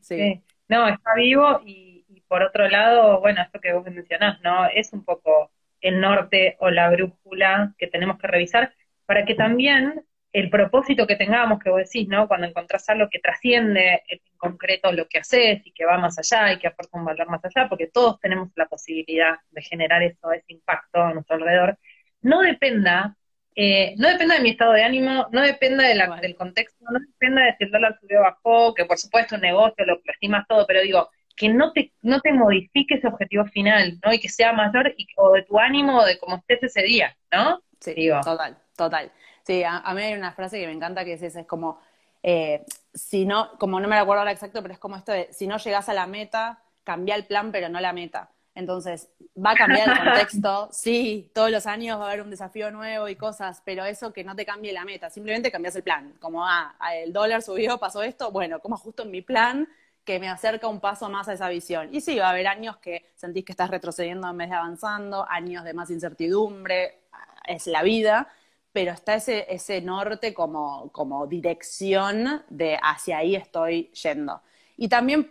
[0.00, 4.66] Sí, No, está vivo y, y por otro lado, bueno, esto que vos mencionás, ¿no?
[4.66, 5.50] Es un poco
[5.84, 8.74] el norte o la brújula que tenemos que revisar
[9.06, 12.26] para que también el propósito que tengamos, que vos decís, ¿no?
[12.26, 16.52] Cuando encontrás algo que trasciende en concreto lo que haces y que va más allá
[16.52, 20.32] y que aporta un valor más allá, porque todos tenemos la posibilidad de generar eso,
[20.32, 21.78] ese impacto a nuestro alrededor,
[22.22, 23.16] no dependa,
[23.54, 26.98] eh, no dependa de mi estado de ánimo, no dependa de la, del contexto, no
[26.98, 30.46] dependa de si el dólar subió o bajó, que por supuesto un negocio lo estimas
[30.48, 34.12] todo, pero digo, que no te, no te modifique ese objetivo final, ¿no?
[34.12, 37.16] Y que sea mayor y, o de tu ánimo o de cómo estés ese día,
[37.32, 37.60] ¿no?
[37.80, 39.12] Sí, total, total.
[39.42, 41.80] Sí, a, mí hay una frase que me encanta que es esa, es como,
[42.22, 45.46] eh, si no, como no me acuerdo ahora exacto, pero es como esto de, si
[45.46, 48.30] no llegas a la meta, cambia el plan, pero no la meta.
[48.54, 52.70] Entonces, va a cambiar el contexto, sí, todos los años va a haber un desafío
[52.70, 56.14] nuevo y cosas, pero eso que no te cambie la meta, simplemente cambias el plan.
[56.20, 59.68] Como, ah, el dólar subió, pasó esto, bueno, como justo en mi plan
[60.04, 61.88] que me acerca un paso más a esa visión.
[61.92, 65.26] Y sí, va a haber años que sentís que estás retrocediendo en vez de avanzando,
[65.28, 67.00] años de más incertidumbre,
[67.46, 68.28] es la vida,
[68.72, 74.42] pero está ese, ese norte como, como dirección de hacia ahí estoy yendo.
[74.76, 75.28] Y también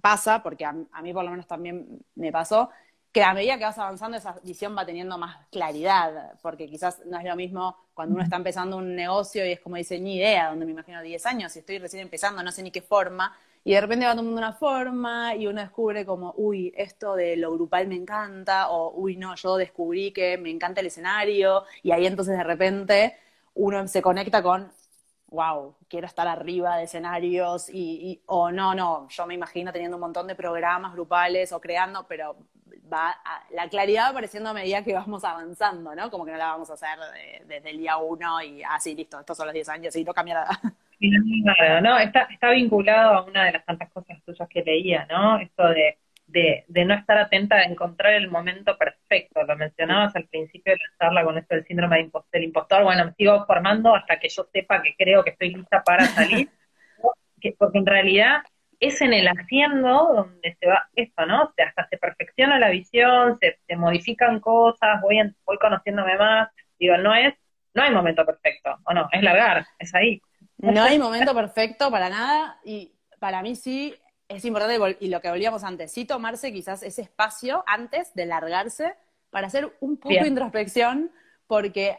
[0.00, 2.70] pasa, porque a, mí por lo menos también me pasó,
[3.12, 7.18] que a medida que vas avanzando esa visión va teniendo más claridad, porque quizás no
[7.18, 10.50] es lo mismo cuando uno está empezando un negocio y es como dice, ni idea,
[10.50, 13.34] donde me imagino 10 años y estoy recién empezando, no sé ni qué forma,
[13.66, 17.50] y de repente va tomando una forma y uno descubre como, uy, esto de lo
[17.52, 22.06] grupal me encanta, o uy, no, yo descubrí que me encanta el escenario, y ahí
[22.06, 23.16] entonces de repente
[23.54, 24.70] uno se conecta con,
[25.30, 30.02] wow, quiero estar arriba de escenarios, y, o no, no, yo me imagino teniendo un
[30.02, 32.36] montón de programas grupales o creando, pero
[32.92, 33.16] va
[33.50, 36.08] la claridad va apareciendo a medida que vamos avanzando, ¿no?
[36.08, 36.98] Como que no la vamos a hacer
[37.46, 40.34] desde el día uno y así, listo, estos son los 10 años y no cambia
[40.34, 40.60] nada.
[40.98, 45.38] No, está, está vinculado a una de las tantas cosas tuyas que leía, ¿no?
[45.38, 49.42] Esto de, de, no estar atenta a encontrar el momento perfecto.
[49.44, 52.82] Lo mencionabas al principio de la charla con esto del síndrome del impostor.
[52.82, 56.48] Bueno, me sigo formando hasta que yo sepa que creo que estoy lista para salir.
[57.58, 58.42] porque en realidad
[58.80, 61.44] es en el haciendo donde se va esto, ¿no?
[61.44, 66.50] O sea, hasta se perfecciona la visión, se, se modifican cosas, voy, voy conociéndome más.
[66.78, 67.34] Digo, no es,
[67.74, 70.20] no hay momento perfecto, o no, es largar, es ahí.
[70.58, 73.94] No hay momento perfecto para nada y para mí sí
[74.28, 78.94] es importante, y lo que volvíamos antes, sí tomarse quizás ese espacio antes de largarse
[79.30, 81.12] para hacer un poco de introspección,
[81.46, 81.98] porque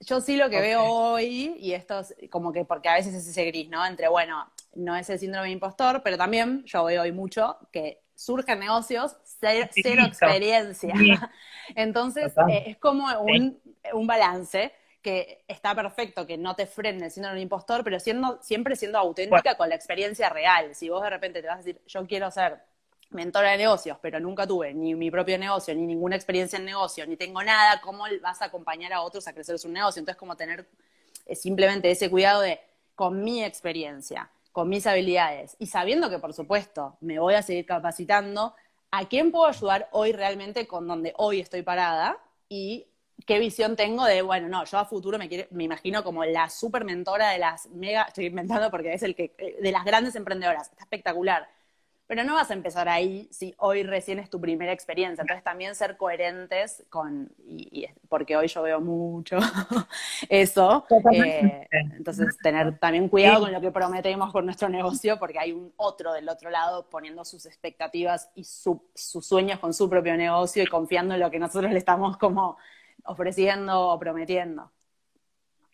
[0.00, 3.26] yo sí lo que veo hoy, y esto es como que, porque a veces es
[3.26, 3.84] ese gris, ¿no?
[3.84, 8.02] Entre, bueno, no es el síndrome de impostor, pero también yo veo hoy mucho que
[8.14, 9.68] surgen negocios, cero,
[10.06, 10.94] experiencia.
[11.74, 13.60] Entonces, eh, es como un,
[13.92, 14.72] un balance
[15.04, 19.54] que está perfecto que no te frene siendo un impostor, pero siendo, siempre siendo auténtica
[19.54, 20.74] con la experiencia real.
[20.74, 22.62] Si vos de repente te vas a decir, yo quiero ser
[23.10, 27.06] mentora de negocios, pero nunca tuve ni mi propio negocio, ni ninguna experiencia en negocio,
[27.06, 30.00] ni tengo nada, ¿cómo vas a acompañar a otros a crecer su negocio?
[30.00, 30.66] Entonces, como tener
[31.26, 32.58] eh, simplemente ese cuidado de,
[32.94, 37.66] con mi experiencia, con mis habilidades, y sabiendo que, por supuesto, me voy a seguir
[37.66, 38.54] capacitando,
[38.90, 42.16] ¿a quién puedo ayudar hoy realmente con donde hoy estoy parada?
[42.48, 42.86] Y
[43.26, 46.84] qué visión tengo de, bueno, no, yo a futuro me, me imagino como la super
[46.84, 50.70] mentora de las mega, estoy inventando porque es el que, eh, de las grandes emprendedoras,
[50.70, 51.48] está espectacular.
[52.06, 55.22] Pero no vas a empezar ahí si hoy recién es tu primera experiencia.
[55.22, 59.38] Entonces también ser coherentes con, y, porque hoy yo veo mucho
[60.28, 60.86] eso.
[61.14, 65.72] Eh, entonces tener también cuidado con lo que prometemos con nuestro negocio, porque hay un
[65.76, 70.66] otro del otro lado poniendo sus expectativas y sus sueños con su propio negocio y
[70.66, 72.58] confiando en lo que nosotros le estamos como
[73.04, 74.72] ofreciendo o prometiendo.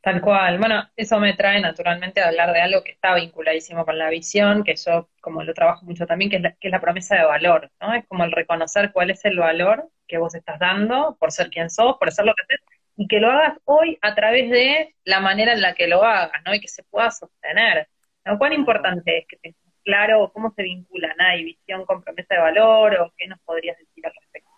[0.02, 0.58] Tal cual.
[0.58, 4.64] Bueno, eso me trae naturalmente a hablar de algo que está vinculadísimo con la visión,
[4.64, 7.24] que yo como lo trabajo mucho también, que es la, que es la promesa de
[7.24, 7.92] valor, ¿no?
[7.94, 11.68] Es como el reconocer cuál es el valor que vos estás dando por ser quien
[11.70, 12.60] sos, por ser lo que haces,
[12.96, 16.42] y que lo hagas hoy a través de la manera en la que lo hagas,
[16.46, 16.54] ¿no?
[16.54, 17.88] Y que se pueda sostener.
[18.24, 18.38] ¿no?
[18.38, 21.44] ¿Cuán importante es que tengas claro cómo se vinculan ¿no?
[21.44, 24.49] visión con promesa de valor o qué nos podrías decir al respecto?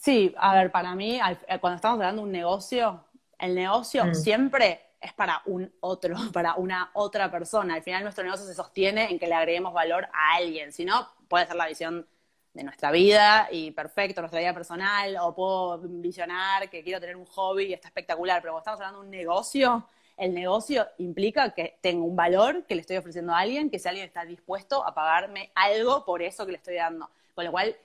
[0.00, 3.04] Sí, a ver, para mí, eh, cuando estamos hablando de un negocio,
[3.38, 4.14] el negocio mm.
[4.14, 7.74] siempre es para un otro, para una otra persona.
[7.74, 10.72] Al final nuestro negocio se sostiene en que le agreguemos valor a alguien.
[10.72, 12.06] Si no, puede ser la visión
[12.54, 17.26] de nuestra vida y perfecto, nuestra vida personal, o puedo visionar que quiero tener un
[17.26, 19.86] hobby y está espectacular, pero cuando estamos hablando de un negocio,
[20.16, 23.86] el negocio implica que tengo un valor que le estoy ofreciendo a alguien, que si
[23.86, 27.10] alguien está dispuesto a pagarme algo por eso que le estoy dando.
[27.34, 27.76] Con lo cual,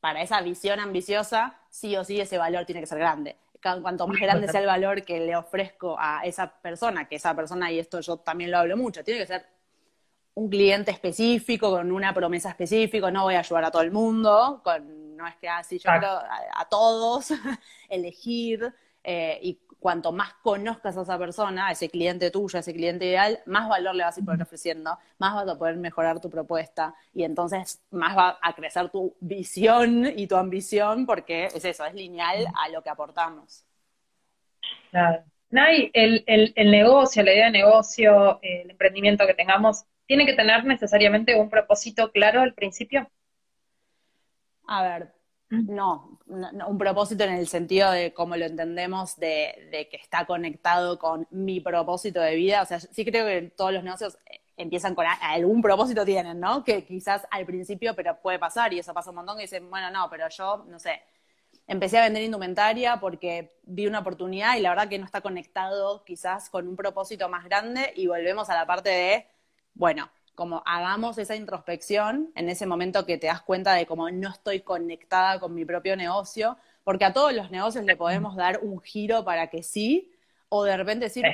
[0.00, 3.36] para esa visión ambiciosa, sí o sí ese valor tiene que ser grande.
[3.62, 7.70] Cuanto más grande sea el valor que le ofrezco a esa persona, que esa persona,
[7.70, 9.46] y esto yo también lo hablo mucho, tiene que ser
[10.34, 14.62] un cliente específico, con una promesa específica, no voy a ayudar a todo el mundo,
[14.64, 16.14] con, no es que así ah, yo quiero
[16.56, 17.32] a, todos
[17.90, 18.72] elegir
[19.04, 23.06] eh, y cuanto más conozcas a esa persona, a ese cliente tuyo, a ese cliente
[23.06, 26.30] ideal, más valor le vas a ir poder ofreciendo, más vas a poder mejorar tu
[26.30, 31.84] propuesta y entonces más va a crecer tu visión y tu ambición porque es eso,
[31.84, 33.64] es lineal a lo que aportamos.
[34.90, 35.24] Claro.
[35.50, 40.34] Nay, el, el, el negocio, la idea de negocio, el emprendimiento que tengamos, ¿tiene que
[40.34, 43.10] tener necesariamente un propósito claro al principio?
[44.68, 45.12] A ver,
[45.50, 51.26] no, un propósito en el sentido de cómo lo entendemos, de, que está conectado con
[51.30, 52.62] mi propósito de vida.
[52.62, 56.62] O sea, sí creo que todos los negocios eh, empiezan con algún propósito tienen, ¿no?
[56.62, 59.90] Que quizás al principio, pero puede pasar, y eso pasa un montón, que dicen, bueno,
[59.90, 61.02] no, pero yo, no sé,
[61.66, 66.04] empecé a vender indumentaria porque vi una oportunidad y la verdad que no está conectado
[66.04, 69.26] quizás con un propósito más grande y volvemos a la parte de,
[69.74, 70.10] bueno,
[70.40, 74.62] como hagamos esa introspección en ese momento que te das cuenta de cómo no estoy
[74.62, 79.22] conectada con mi propio negocio, porque a todos los negocios le podemos dar un giro
[79.22, 80.10] para que sí,
[80.48, 81.26] o de repente decir,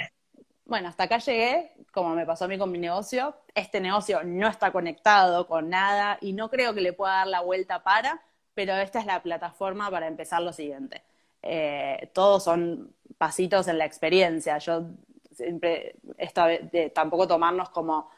[0.65, 3.37] bueno, hasta acá llegué, como me pasó a mí con mi negocio.
[3.55, 7.43] Este negocio no está conectado con nada y no creo que le pueda dar la
[7.43, 8.21] vuelta para,
[8.55, 11.05] pero esta es la plataforma para empezar lo siguiente.
[11.43, 14.59] Eh, todos son pasitos en la experiencia.
[14.59, 14.89] Yo
[15.31, 18.11] siempre, esta vez, tampoco tomarnos como,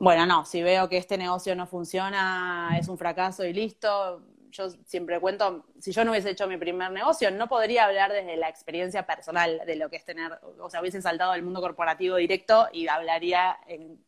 [0.00, 4.24] bueno, no, si veo que este negocio no funciona, es un fracaso y listo.
[4.50, 8.38] Yo siempre cuento, si yo no hubiese hecho mi primer negocio, no podría hablar desde
[8.38, 12.16] la experiencia personal de lo que es tener, o sea, hubiese saltado del mundo corporativo
[12.16, 14.02] directo y hablaría en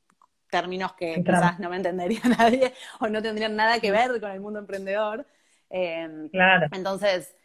[0.50, 4.40] términos que quizás no me entendería nadie o no tendrían nada que ver con el
[4.40, 5.26] mundo emprendedor.
[5.68, 6.68] Eh, claro.
[6.72, 7.36] Entonces,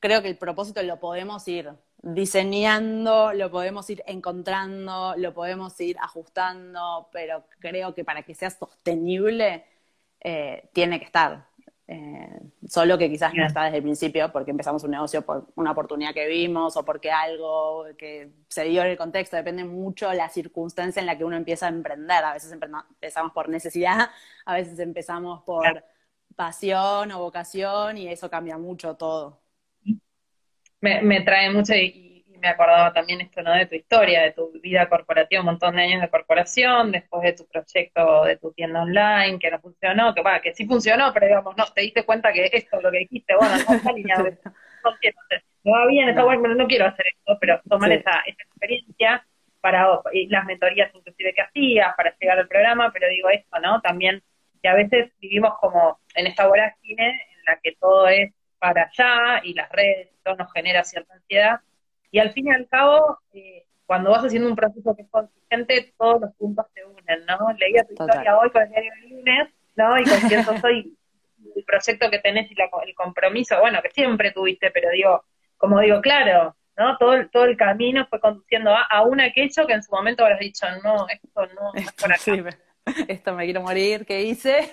[0.00, 1.70] creo que el propósito lo podemos ir
[2.02, 8.50] diseñando, lo podemos ir encontrando, lo podemos ir ajustando, pero creo que para que sea
[8.50, 9.64] sostenible
[10.20, 11.46] eh, tiene que estar.
[11.88, 15.72] Eh, solo que quizás no está desde el principio porque empezamos un negocio por una
[15.72, 20.28] oportunidad que vimos o porque algo que se dio en el contexto, depende mucho la
[20.28, 22.24] circunstancia en la que uno empieza a emprender.
[22.24, 24.10] A veces empezamos por necesidad,
[24.46, 25.84] a veces empezamos por
[26.36, 29.41] pasión o vocación y eso cambia mucho todo
[30.82, 33.52] me, trae mucho y, me acordaba también esto, ¿no?
[33.52, 37.34] De tu historia, de tu vida corporativa, un montón de años de corporación, después de
[37.34, 41.56] tu proyecto de tu tienda online, que no funcionó, que, que sí funcionó, pero digamos,
[41.56, 44.24] no, te diste cuenta que esto es lo que dijiste, bueno, no está alineado,
[44.84, 48.42] no quiero hacer, va bien, está bueno, no quiero hacer esto, pero tomar esa, esa
[48.42, 49.24] experiencia
[49.60, 53.80] para y las mentorías inclusive que hacías, para llegar al programa, pero digo esto, ¿no?
[53.82, 54.20] También
[54.60, 59.40] que a veces vivimos como en esta vorágine en la que todo es para allá
[59.42, 61.60] y las redes todo nos genera cierta ansiedad.
[62.12, 65.92] Y al fin y al cabo, eh, cuando vas haciendo un proceso que es consistente,
[65.98, 67.52] todos los puntos se unen, ¿no?
[67.58, 69.98] Leía tu historia hoy con el diario lunes, ¿no?
[69.98, 70.96] Y con cierto soy,
[71.56, 75.24] el proyecto que tenés y el compromiso, bueno, que siempre tuviste, pero digo,
[75.56, 76.96] como digo, claro, ¿no?
[76.98, 80.66] Todo, todo el camino fue conduciendo a, aún aquello que en su momento habrás dicho,
[80.84, 82.12] no, esto no, es por
[82.46, 82.58] acá.
[83.08, 84.72] esto me quiero morir, ¿qué hice?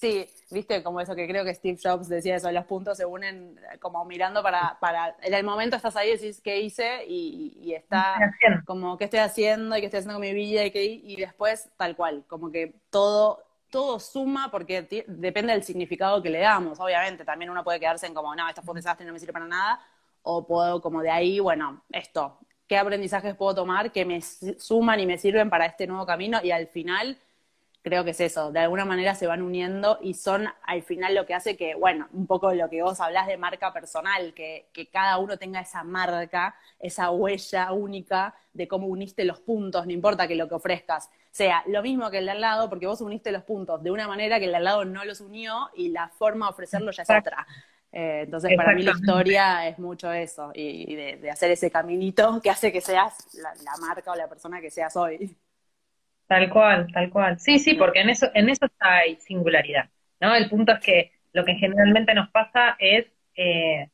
[0.00, 3.60] Sí, viste, como eso que creo que Steve Jobs decía eso, los puntos se unen
[3.80, 8.16] como mirando para, para en el momento estás ahí y decís qué hice y, está
[8.64, 11.68] como qué estoy haciendo y qué estoy haciendo con mi vida y, qué, y después
[11.76, 17.24] tal cual, como que todo todo suma porque depende del significado que le damos, obviamente,
[17.24, 19.46] también uno puede quedarse en como, no, esto fue un desastre, no me sirve para
[19.46, 19.80] nada,
[20.22, 25.06] o puedo como de ahí, bueno, esto, ¿qué aprendizajes puedo tomar que me suman y
[25.06, 26.40] me sirven para este nuevo camino?
[26.42, 27.18] Y al final
[27.82, 31.24] creo que es eso, de alguna manera se van uniendo y son al final lo
[31.26, 34.88] que hace que, bueno, un poco lo que vos hablás de marca personal, que, que
[34.88, 40.28] cada uno tenga esa marca, esa huella única de cómo uniste los puntos, no importa
[40.28, 43.32] que lo que ofrezcas sea lo mismo que el de al lado, porque vos uniste
[43.32, 46.08] los puntos de una manera que el de al lado no los unió y la
[46.08, 47.46] forma de ofrecerlo ya es otra.
[47.92, 52.50] Eh, entonces, para mí la historia es mucho eso, y, de, hacer ese caminito que
[52.50, 55.36] hace que seas la marca o la persona que seas hoy.
[56.30, 57.40] Tal cual, tal cual.
[57.40, 59.90] Sí, sí, porque en eso, en eso hay singularidad,
[60.20, 60.32] ¿no?
[60.32, 63.88] El punto es que lo que generalmente nos pasa es eh,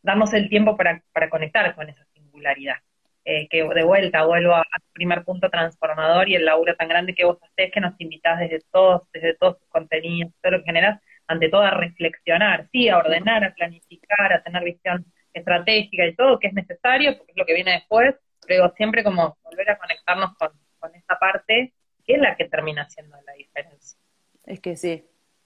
[0.00, 2.76] darnos el tiempo para, para conectar con esa singularidad.
[3.24, 7.12] Eh, que de vuelta vuelvo a, tu primer punto transformador y el laburo tan grande
[7.12, 10.66] que vos haces, que nos invitás desde todos, desde todos tus contenidos, todo lo que
[10.66, 16.14] generas, ante todo a reflexionar, sí, a ordenar, a planificar, a tener visión estratégica y
[16.14, 18.14] todo que es necesario, porque es lo que viene después,
[18.46, 21.72] pero siempre como volver a conectarnos con, con esa parte
[22.12, 23.98] es la que termina haciendo la diferencia.
[24.44, 25.04] Es que sí,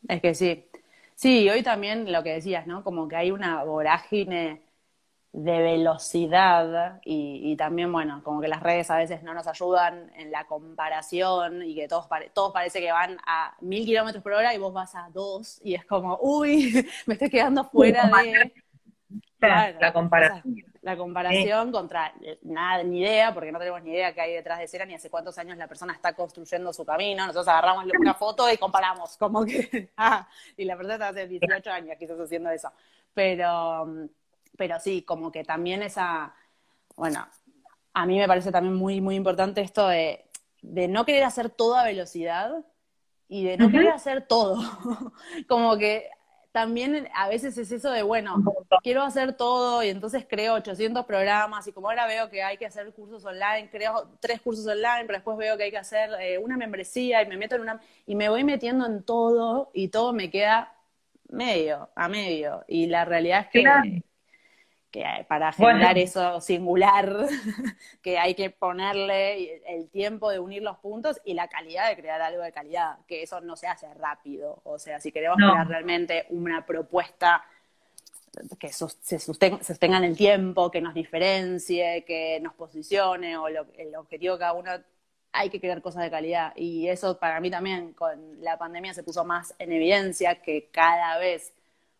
[0.08, 0.68] es que sí.
[1.14, 2.82] Sí, hoy también lo que decías, ¿no?
[2.82, 4.62] Como que hay una vorágine
[5.32, 10.30] de velocidad y, también, bueno, como que las redes a veces no nos ayudan en
[10.30, 14.58] la comparación y que todos, todos parece que van a mil kilómetros por hora y
[14.58, 18.52] vos vas a dos y es como, uy, me estoy quedando fuera de...
[19.40, 24.20] la comparación la comparación contra eh, nada, ni idea, porque no tenemos ni idea qué
[24.20, 27.22] hay detrás de cera, ni hace cuántos años la persona está construyendo su camino.
[27.22, 31.70] Nosotros agarramos una foto y comparamos, como que, ah, y la persona está hace 18
[31.70, 32.70] años quizás haciendo eso.
[33.14, 34.08] Pero,
[34.58, 36.34] pero sí, como que también esa,
[36.96, 37.26] bueno,
[37.94, 40.26] a mí me parece también muy, muy importante esto de,
[40.60, 42.62] de no querer hacer todo a velocidad
[43.26, 44.58] y de no querer hacer todo.
[45.48, 46.10] como que
[46.54, 48.36] también a veces es eso de, bueno,
[48.84, 52.64] quiero hacer todo y entonces creo 800 programas y como ahora veo que hay que
[52.64, 56.38] hacer cursos online, creo tres cursos online, pero después veo que hay que hacer eh,
[56.38, 57.80] una membresía y me meto en una...
[58.06, 60.72] y me voy metiendo en todo y todo me queda
[61.28, 62.64] medio, a medio.
[62.68, 64.04] Y la realidad es que
[64.94, 67.26] que para generar eso singular,
[68.00, 72.22] que hay que ponerle el tiempo de unir los puntos y la calidad de crear
[72.22, 74.60] algo de calidad, que eso no se hace rápido.
[74.62, 77.44] O sea, si queremos crear realmente una propuesta
[78.56, 84.36] que se sostenga, en el tiempo, que nos diferencie, que nos posicione, o el objetivo
[84.36, 84.70] que cada uno
[85.32, 86.52] hay que crear cosas de calidad.
[86.54, 91.18] Y eso para mí también con la pandemia se puso más en evidencia que cada
[91.18, 91.52] vez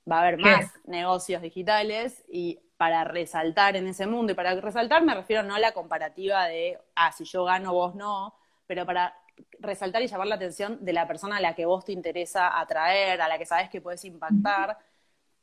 [0.09, 5.03] va a haber más negocios digitales y para resaltar en ese mundo, y para resaltar
[5.05, 8.35] me refiero no a la comparativa de, ah, si yo gano, vos no,
[8.67, 9.15] pero para
[9.61, 13.21] resaltar y llamar la atención de la persona a la que vos te interesa atraer,
[13.21, 14.79] a la que sabes que puedes impactar,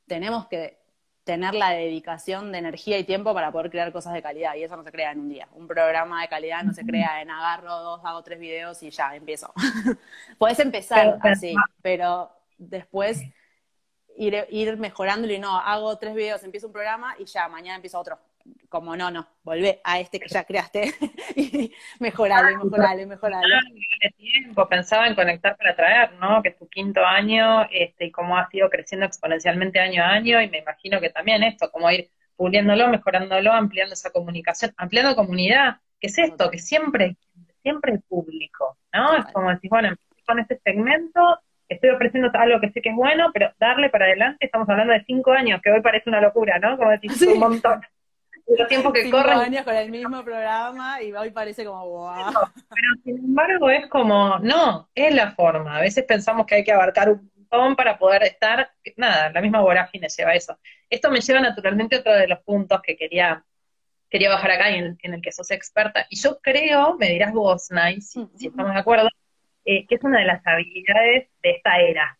[0.07, 0.81] tenemos que
[1.23, 4.55] tener la dedicación de energía y tiempo para poder crear cosas de calidad.
[4.55, 5.47] Y eso no se crea en un día.
[5.53, 9.15] Un programa de calidad no se crea en agarro dos, hago tres videos y ya
[9.15, 9.53] empiezo.
[10.37, 13.21] Puedes empezar así, pero después
[14.21, 17.99] ir, ir mejorándolo y no, hago tres videos, empiezo un programa y ya, mañana empiezo
[17.99, 18.19] otro
[18.69, 20.93] como no, no, volvé a este que ya creaste
[21.35, 23.47] y mejorale, mejorale, mejorale.
[24.17, 26.41] tiempo, pensaba en conectar para traer, ¿no?
[26.41, 30.41] Que es tu quinto año este, y cómo ha sido creciendo exponencialmente año a año
[30.41, 35.77] y me imagino que también esto, como ir puliéndolo, mejorándolo, ampliando esa comunicación, ampliando comunidad,
[35.99, 37.17] que es esto, que siempre,
[37.61, 39.17] siempre es público, ¿no?
[39.17, 39.95] Es como decir, bueno,
[40.25, 41.39] con este segmento
[41.73, 45.03] estoy ofreciendo algo que sé que es bueno, pero darle para adelante, estamos hablando de
[45.05, 46.77] cinco años, que hoy parece una locura, ¿no?
[46.77, 47.81] Como decir, un montón
[48.57, 49.39] los tiempos que corren.
[49.39, 52.33] años con el mismo programa y hoy parece como wow.
[52.69, 55.77] Pero sin embargo es como, no, es la forma.
[55.77, 59.61] A veces pensamos que hay que abarcar un montón para poder estar, nada, la misma
[59.61, 60.57] vorágine lleva eso.
[60.89, 63.43] Esto me lleva naturalmente a otro de los puntos que quería,
[64.09, 66.05] quería bajar acá y en, el que sos experta.
[66.09, 69.09] Y yo creo, me dirás vos, Nice, si, estamos de acuerdo,
[69.65, 72.17] eh, que es una de las habilidades de esta era.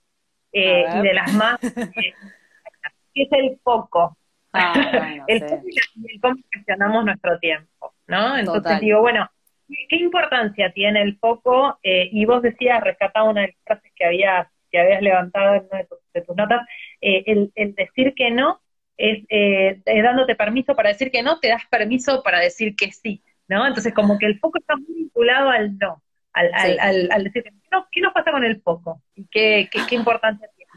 [0.54, 2.14] Eh, y de las más, eh,
[3.14, 4.18] que es el foco.
[4.54, 4.74] Ah,
[5.28, 5.44] el
[6.22, 8.38] cómo gestionamos nuestro tiempo, ¿no?
[8.38, 9.30] Entonces digo, bueno,
[9.90, 11.80] ¿qué importancia tiene el foco?
[11.84, 15.68] Eh, y vos decías, rescataba una de las frases que habías, que habías levantado en
[15.72, 15.78] una
[16.14, 16.68] de tus, notas,
[17.00, 18.62] eh, el, decir que no
[18.98, 22.92] es, eh, es dándote permiso para decir que no, te das permiso para decir que
[22.92, 23.66] sí, ¿no?
[23.66, 26.02] Entonces como que el foco está muy vinculado al no,
[26.34, 29.02] al, al, al, decir, ¿qué, ¿qué nos pasa con el foco?
[29.16, 30.72] ¿Y qué, qué, qué importancia tiene?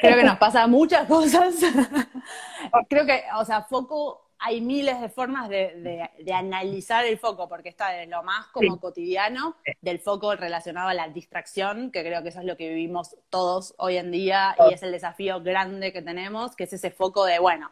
[0.00, 1.54] Creo que nos pasa muchas cosas.
[2.88, 7.90] Creo que, o sea, foco, hay miles de formas de, analizar el foco, porque está
[7.90, 12.40] de lo más como cotidiano, del foco relacionado a la distracción, que creo que eso
[12.40, 16.54] es lo que vivimos todos hoy en día y es el desafío grande que tenemos,
[16.54, 17.70] que es ese foco de, bueno,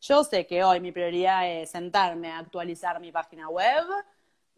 [0.00, 3.84] yo sé que hoy mi prioridad es sentarme a actualizar mi página web,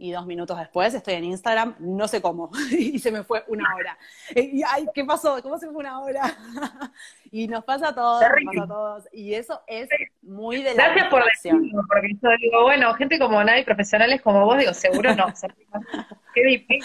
[0.00, 3.74] y dos minutos después estoy en Instagram, no sé cómo, y se me fue una
[3.74, 3.98] hora.
[4.34, 5.40] Y, ay, ¿qué pasó?
[5.42, 6.22] ¿Cómo se fue una hora?
[7.30, 9.88] y nos pasa a todos, nos pasa a todos, y eso es
[10.22, 14.46] muy de la Gracias por decirlo, porque yo digo, bueno, gente como nadie, profesionales como
[14.46, 15.26] vos, digo, seguro no.
[16.34, 16.84] Qué difícil.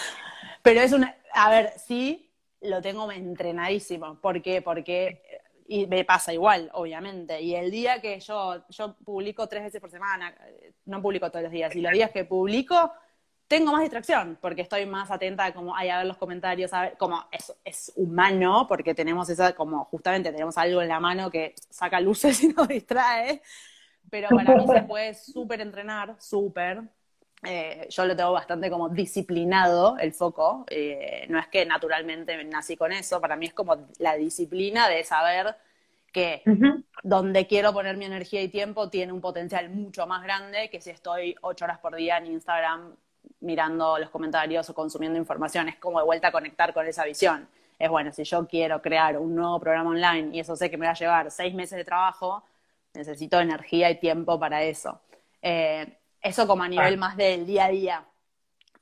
[0.62, 4.20] Pero es una, a ver, sí, lo tengo entrenadísimo.
[4.20, 4.60] ¿Por qué?
[4.60, 5.22] Porque
[5.68, 7.40] y me pasa igual, obviamente.
[7.40, 10.34] Y el día que yo, yo publico tres veces por semana,
[10.84, 12.92] no publico todos los días, y los días que publico,
[13.48, 16.96] tengo más distracción, porque estoy más atenta a como, a ver los comentarios, a ver,
[16.96, 21.54] como es, es humano, porque tenemos esa, como justamente tenemos algo en la mano que
[21.70, 23.42] saca luces y nos distrae,
[24.10, 26.82] pero para mí se puede súper entrenar, súper.
[27.44, 32.76] Eh, yo lo tengo bastante como disciplinado el foco, eh, no es que naturalmente nací
[32.76, 35.54] con eso, para mí es como la disciplina de saber
[36.12, 36.42] que
[37.02, 40.88] donde quiero poner mi energía y tiempo tiene un potencial mucho más grande que si
[40.88, 42.96] estoy ocho horas por día en Instagram
[43.40, 47.48] mirando los comentarios o consumiendo información, es como de vuelta a conectar con esa visión.
[47.78, 50.86] Es bueno, si yo quiero crear un nuevo programa online y eso sé que me
[50.86, 52.42] va a llevar seis meses de trabajo,
[52.94, 55.00] necesito energía y tiempo para eso.
[55.42, 58.04] Eh, eso como a nivel más del día a día.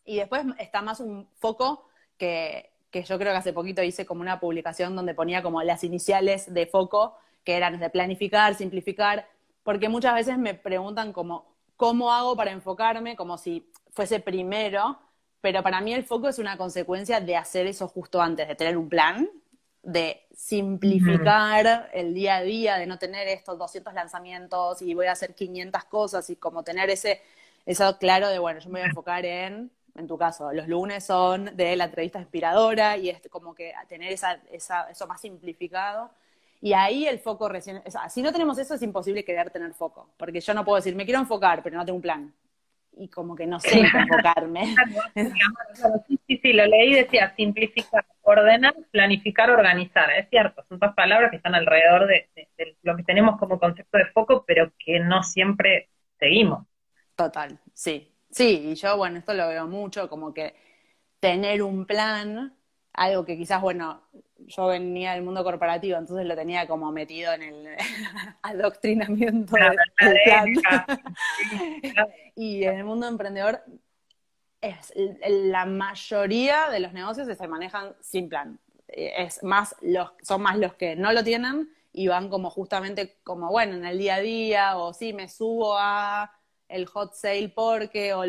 [0.05, 4.21] Y después está más un foco que, que yo creo que hace poquito hice como
[4.21, 9.27] una publicación donde ponía como las iniciales de foco, que eran de planificar, simplificar,
[9.65, 11.45] porque muchas veces me preguntan como,
[11.77, 13.17] ¿cómo hago para enfocarme?
[13.17, 14.99] Como si fuese primero,
[15.41, 18.77] pero para mí el foco es una consecuencia de hacer eso justo antes, de tener
[18.77, 19.29] un plan,
[19.83, 25.13] de simplificar el día a día, de no tener estos 200 lanzamientos y voy a
[25.13, 27.21] hacer 500 cosas y como tener ese,
[27.67, 31.05] eso claro de, bueno, yo me voy a enfocar en, en tu caso, los lunes
[31.05, 36.11] son de la entrevista inspiradora y es como que tener esa, esa, eso más simplificado.
[36.61, 39.75] Y ahí el foco recién, o sea, si no tenemos eso es imposible querer tener
[39.75, 42.35] foco, porque yo no puedo decir, me quiero enfocar, pero no tengo un plan
[42.97, 44.75] y como que no sé enfocarme.
[46.07, 50.11] sí, sí, sí, lo leí, decía simplificar, ordenar, planificar, organizar.
[50.13, 52.29] Es cierto, son dos palabras que están alrededor de,
[52.83, 55.89] lo que tenemos como concepto de foco, pero que no siempre
[56.19, 56.67] seguimos.
[57.17, 58.11] Total, sí.
[58.31, 60.55] Sí, y yo, bueno, esto lo veo mucho, como que
[61.21, 62.53] tener un plan,
[62.95, 64.01] algo que quizás, bueno,
[64.47, 67.77] yo venía del mundo corporativo, entonces lo tenía como metido en el
[68.43, 69.77] adoctrinamiento del
[70.23, 70.55] plan.
[72.37, 73.63] y en el mundo emprendedor
[74.61, 74.93] es,
[75.27, 78.59] la mayoría de los negocios se manejan sin plan.
[78.89, 83.51] Es más los, son más los que no lo tienen y van como justamente como,
[83.51, 86.33] bueno, en el día a día, o sí, me subo a
[86.69, 88.25] el hot sale porque, o,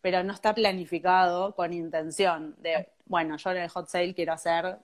[0.00, 4.78] pero no está planificado con intención de, bueno, yo en el hot sale quiero hacer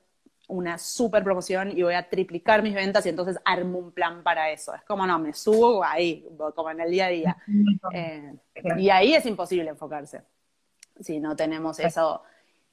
[0.49, 4.51] una super promoción y voy a triplicar mis ventas y entonces armo un plan para
[4.51, 4.75] eso.
[4.75, 7.37] Es como, no, me subo ahí, como en el día a día.
[7.93, 8.35] Eh,
[8.77, 10.23] y ahí es imposible enfocarse
[11.01, 12.23] si no tenemos eso,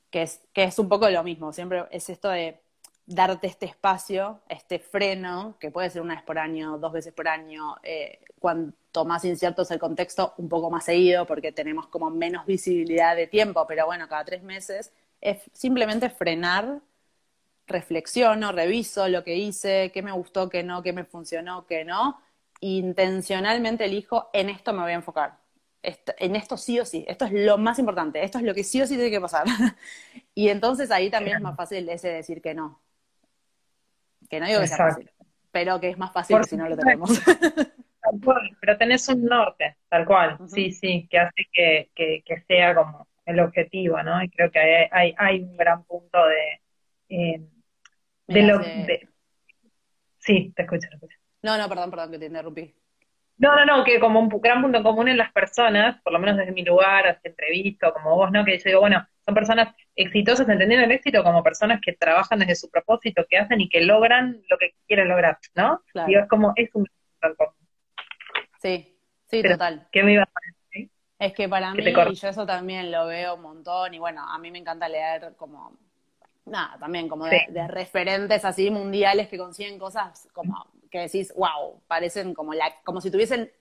[0.09, 2.61] que es, que es un poco lo mismo, siempre es esto de
[3.05, 7.27] darte este espacio, este freno, que puede ser una vez por año, dos veces por
[7.27, 12.09] año, eh, cuanto más incierto es el contexto, un poco más seguido, porque tenemos como
[12.09, 16.81] menos visibilidad de tiempo, pero bueno, cada tres meses, es simplemente frenar,
[17.67, 22.21] reflexiono, reviso lo que hice, qué me gustó, qué no, qué me funcionó, qué no,
[22.59, 25.39] intencionalmente elijo, en esto me voy a enfocar.
[25.81, 28.81] En esto sí o sí, esto es lo más importante, esto es lo que sí
[28.81, 29.45] o sí tiene que pasar.
[30.35, 32.81] y entonces ahí también es más fácil ese decir que no.
[34.33, 35.11] Que no digo que sea fácil,
[35.51, 37.21] pero que es más fácil si no lo tenemos.
[38.61, 43.39] pero tenés un norte, tal cual, sí, sí, que hace que, que, sea como el
[43.41, 44.23] objetivo, ¿no?
[44.23, 46.61] Y creo que hay, hay, un gran punto de,
[47.09, 47.41] eh,
[48.25, 48.57] de lo...
[48.57, 49.07] De...
[50.17, 51.17] Sí, te escucho, te escucho.
[51.43, 52.73] No, no, perdón, perdón que te interrumpí.
[53.37, 56.17] No, no, no, que como un gran punto en común en las personas, por lo
[56.17, 58.43] menos desde mi lugar, entrevisto, como vos, ¿no?
[58.43, 62.55] Que yo digo, bueno, son personas exitosas entendiendo el éxito como personas que trabajan desde
[62.55, 65.81] su propósito, que hacen y que logran lo que quieren lograr, ¿no?
[65.91, 66.07] Claro.
[66.07, 66.85] Digo, es como, es un.
[68.61, 68.97] Sí,
[69.27, 69.87] sí, total.
[69.91, 70.27] ¿Qué me iba a
[70.71, 70.89] decir?
[71.19, 74.37] Es que para mí, y yo eso también lo veo un montón, y bueno, a
[74.39, 75.77] mí me encanta leer como
[76.45, 82.35] nada, también como de, referentes así mundiales que consiguen cosas como que decís, wow, parecen
[82.35, 83.51] como, la, como si tuviesen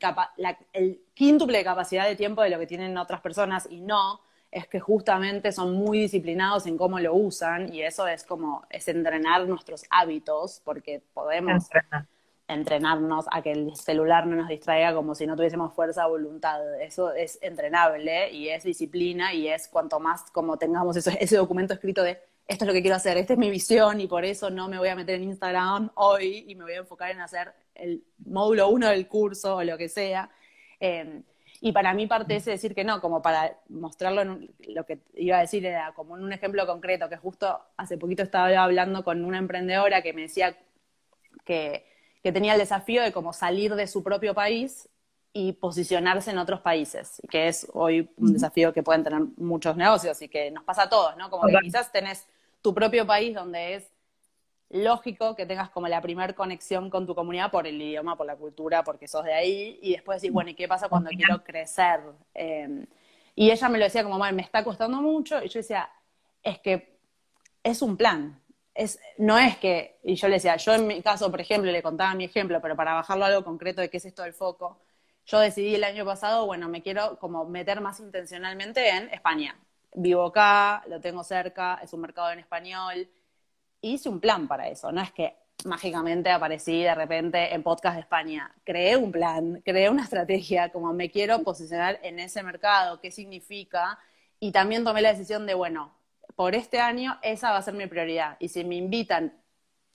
[0.75, 4.21] el quíntuple de capacidad de tiempo de lo que tienen otras personas y no,
[4.53, 8.87] es que justamente son muy disciplinados en cómo lo usan y eso es como, es
[8.87, 11.71] entrenar nuestros hábitos porque podemos
[12.47, 16.61] entrenarnos a que el celular no nos distraiga como si no tuviésemos fuerza o voluntad.
[16.83, 22.03] Eso es entrenable y es disciplina y es cuanto más como tengamos ese documento escrito
[22.03, 24.69] de esto es lo que quiero hacer, esta es mi visión y por eso no
[24.69, 28.05] me voy a meter en Instagram hoy y me voy a enfocar en hacer el
[28.27, 30.29] módulo uno del curso o lo que sea.
[30.79, 31.23] Em,
[31.65, 34.99] y para mí parte de ese decir que no, como para mostrarlo, en lo que
[35.15, 39.05] iba a decir era como en un ejemplo concreto, que justo hace poquito estaba hablando
[39.05, 40.59] con una emprendedora que me decía
[41.45, 41.87] que,
[42.21, 44.89] que tenía el desafío de como salir de su propio país
[45.33, 50.21] y posicionarse en otros países, que es hoy un desafío que pueden tener muchos negocios
[50.21, 51.31] y que nos pasa a todos, ¿no?
[51.31, 52.27] Como que quizás tenés
[52.61, 53.92] tu propio país donde es
[54.73, 58.37] lógico que tengas como la primer conexión con tu comunidad por el idioma, por la
[58.37, 62.01] cultura, porque sos de ahí, y después decís, bueno, ¿y qué pasa cuando quiero crecer?
[62.35, 62.87] Em,
[63.35, 65.91] y ella me lo decía como, me está costando mucho, y yo decía,
[66.43, 66.99] es que
[67.63, 68.41] es un plan,
[68.75, 71.83] es, no es que, y yo le decía, yo en mi caso, por ejemplo, le
[71.83, 74.81] contaba mi ejemplo, pero para bajarlo a algo concreto de qué es esto del foco,
[75.27, 79.57] yo decidí el año pasado, bueno, me quiero como meter más intencionalmente en España.
[79.95, 83.09] Vivo acá, lo tengo cerca, es un mercado en español.
[83.83, 88.01] Hice un plan para eso, no es que mágicamente aparecí de repente en podcast de
[88.03, 88.55] España.
[88.65, 93.99] Creé un plan, creé una estrategia, como me quiero posicionar en ese mercado, qué significa,
[94.41, 95.93] y también tomé la decisión de, bueno,
[96.37, 98.37] por este año esa va a ser mi prioridad.
[98.41, 99.35] Y si me invitan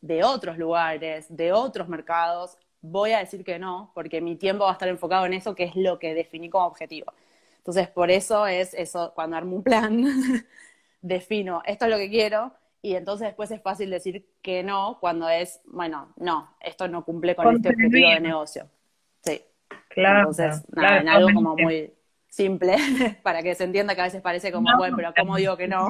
[0.01, 4.71] de otros lugares, de otros mercados, voy a decir que no, porque mi tiempo va
[4.71, 7.13] a estar enfocado en eso que es lo que definí como objetivo.
[7.57, 10.03] Entonces, por eso es eso, cuando armo un plan,
[11.01, 15.29] defino, esto es lo que quiero, y entonces después es fácil decir que no cuando
[15.29, 18.69] es, bueno, no, esto no cumple con este objetivo de negocio.
[19.21, 19.41] Sí.
[19.89, 20.19] Claro.
[20.19, 21.93] Entonces, nada, en algo como muy
[22.27, 22.75] simple,
[23.23, 25.89] para que se entienda que a veces parece como, bueno, pero ¿cómo digo que no?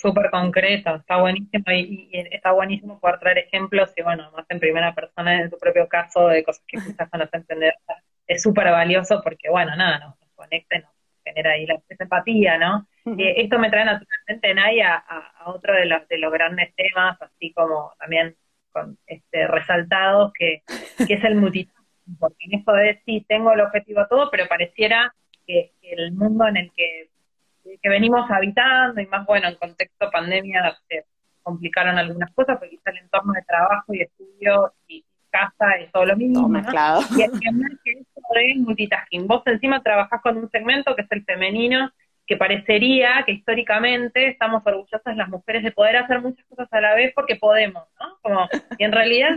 [0.00, 4.94] súper concreto, está buenísimo y, está buenísimo poder traer ejemplos y bueno, más en primera
[4.94, 7.74] persona en tu propio caso de cosas que quizás no las entender,
[8.26, 10.90] es súper valioso porque bueno, nada, nos, conecta nos
[11.22, 12.86] genera ahí la empatía, ¿no?
[13.06, 17.20] Eh, esto me trae naturalmente, Nay, a, a, otro de los, de los grandes temas,
[17.20, 18.36] así como también
[18.72, 20.62] con, este, resaltados, que,
[21.06, 24.46] que es el multitasking, porque en esto de sí, tengo el objetivo a todo, pero
[24.48, 25.14] pareciera
[25.46, 27.10] que el mundo en el que
[27.82, 31.04] que venimos habitando y más bueno, en contexto pandemia se
[31.42, 36.06] complicaron algunas cosas porque quizá el entorno de trabajo y estudio y casa es todo
[36.06, 36.48] lo mismo.
[36.48, 36.58] ¿no?
[36.58, 39.26] Y además que eso es multitasking.
[39.26, 41.90] Vos encima trabajás con un segmento que es el femenino,
[42.30, 46.94] que parecería que históricamente estamos orgullosas las mujeres de poder hacer muchas cosas a la
[46.94, 48.20] vez porque podemos, ¿no?
[48.22, 49.30] Como, y en realidad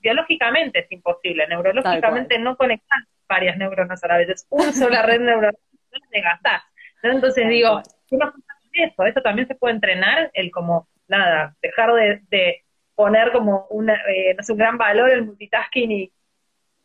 [0.00, 5.20] biológicamente es imposible, neurológicamente no conectar varias neuronas a la vez, es una sola red
[5.20, 5.58] neuronal,
[5.92, 6.62] no te gastás.
[7.02, 9.04] Entonces digo, ¿qué más pasa con eso?
[9.04, 11.92] Eso también se puede entrenar, el como, nada, dejar
[12.30, 12.64] de,
[12.94, 16.12] poner como una, eh, no sé, un gran valor el multitasking y,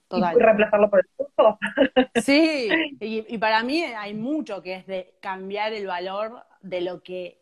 [0.10, 1.60] reemplazarlo por el curso.
[2.24, 7.02] Sí, y, y para mí hay mucho que es de cambiar el valor de lo
[7.02, 7.40] que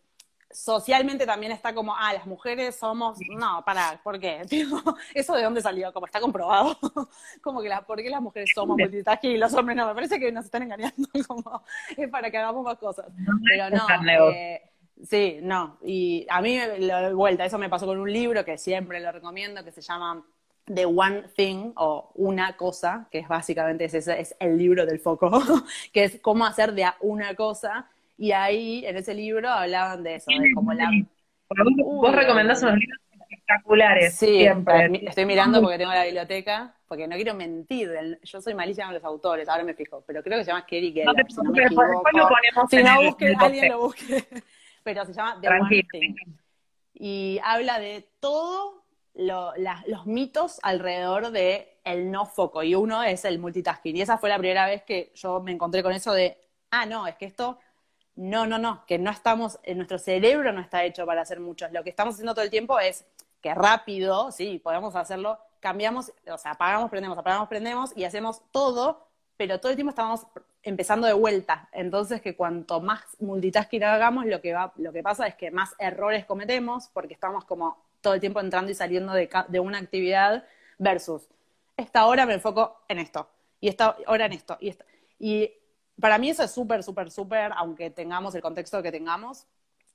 [0.51, 4.41] socialmente también está como, ah, las mujeres somos, no, para, ¿por qué?
[5.13, 5.91] ¿Eso de dónde salió?
[5.93, 6.77] Como está comprobado,
[7.41, 9.87] como que la, ¿por qué las mujeres somos multitasking y los hombres no?
[9.87, 11.63] Me parece que nos están engañando, como
[11.95, 13.07] es para que hagamos más cosas.
[13.47, 14.61] Pero no, eh,
[15.03, 18.99] sí, no, y a mí, de vuelta, eso me pasó con un libro que siempre
[18.99, 20.23] lo recomiendo, que se llama
[20.73, 25.29] The One Thing o Una Cosa, que es básicamente ese, es el libro del foco,
[25.93, 30.31] que es cómo hacer de una cosa y ahí, en ese libro, hablaban de eso,
[30.31, 30.89] de como la...
[31.49, 34.15] Vos recomendás unos libros espectaculares.
[34.15, 34.47] Sí,
[35.03, 38.19] estoy mirando porque tengo la biblioteca, porque no quiero mentir.
[38.23, 40.91] Yo soy malísima con los autores, ahora me fijo, pero creo que se llama Kerry
[40.91, 42.03] Geller, no si no me equivoco.
[42.69, 44.27] Si no, busque, alguien lo busque.
[44.83, 46.15] Pero se llama The One Thing.
[46.93, 48.83] Y habla de todo
[49.17, 52.63] los mitos alrededor de el no foco.
[52.63, 53.97] Y uno es el multitasking.
[53.97, 56.37] Y esa fue la primera vez que yo me encontré con eso de,
[56.71, 57.57] ah, no, es que esto
[58.15, 61.71] no, no, no, que no estamos, nuestro cerebro no está hecho para hacer muchos.
[61.71, 63.05] Lo que estamos haciendo todo el tiempo es
[63.41, 69.07] que rápido, sí, podemos hacerlo, cambiamos, o sea, apagamos, prendemos, apagamos, prendemos y hacemos todo,
[69.37, 70.25] pero todo el tiempo estamos
[70.63, 71.69] empezando de vuelta.
[71.71, 75.75] Entonces, que cuanto más multitasking hagamos, lo que, va, lo que pasa es que más
[75.79, 80.45] errores cometemos porque estamos como todo el tiempo entrando y saliendo de, de una actividad
[80.77, 81.27] versus
[81.75, 83.29] esta hora me enfoco en esto
[83.59, 84.85] y esta hora en esto y, esta,
[85.19, 85.51] y
[85.99, 89.45] para mí eso es súper, súper, súper, aunque tengamos el contexto que tengamos,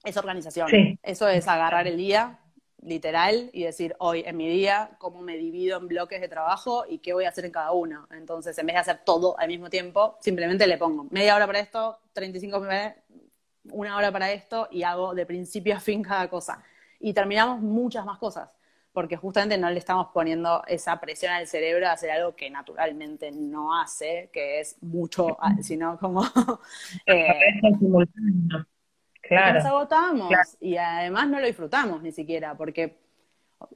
[0.05, 0.69] es organización.
[1.03, 2.41] Eso es agarrar el día,
[2.83, 6.99] literal, y decir, hoy en mi día, cómo me divido en bloques de trabajo y
[6.99, 8.09] qué voy a hacer en cada uno.
[8.11, 11.61] Entonces, en vez de hacer todo al mismo tiempo, simplemente le pongo media hora para
[11.61, 12.93] esto, 35 minutos,
[13.71, 16.65] una hora para esto, y hago de principio a fin cada cosa.
[17.03, 18.49] Y terminamos muchas más cosas
[18.93, 23.33] porque justamente no le estamos poniendo esa presión al cerebro a hacer algo que naturalmente
[23.33, 26.23] no hace, que es mucho, sino como...
[27.07, 27.41] eh,
[29.23, 29.55] claro.
[29.55, 30.31] Nos agotamos
[30.61, 32.99] y además no lo disfrutamos ni siquiera, porque,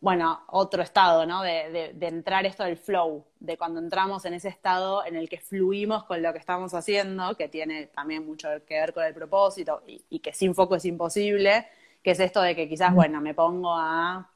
[0.02, 1.42] bueno, otro estado, ¿no?
[1.42, 5.40] De, de, entrar esto del flow, de cuando entramos en ese estado en el que
[5.40, 9.82] fluimos con lo que estamos haciendo, que tiene también mucho que ver con el propósito
[9.86, 11.66] y, y que sin foco es imposible,
[12.06, 14.30] que es esto de que quizás, bueno, me pongo a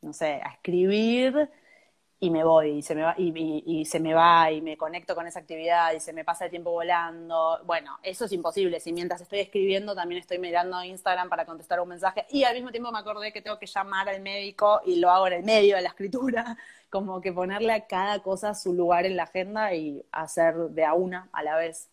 [0.00, 1.50] no sé, a escribir
[2.20, 5.26] y me voy, y se me va, y, se me va, y me conecto con
[5.26, 7.60] esa actividad, y se me pasa el tiempo volando.
[7.64, 8.78] Bueno, eso es imposible.
[8.78, 12.70] Si mientras estoy escribiendo también estoy mirando Instagram para contestar un mensaje, y al mismo
[12.70, 15.74] tiempo me acordé que tengo que llamar al médico y lo hago en el medio
[15.74, 16.56] de la escritura,
[16.90, 20.94] como que ponerle a cada cosa su lugar en la agenda y hacer de a
[20.94, 21.90] una a la vez.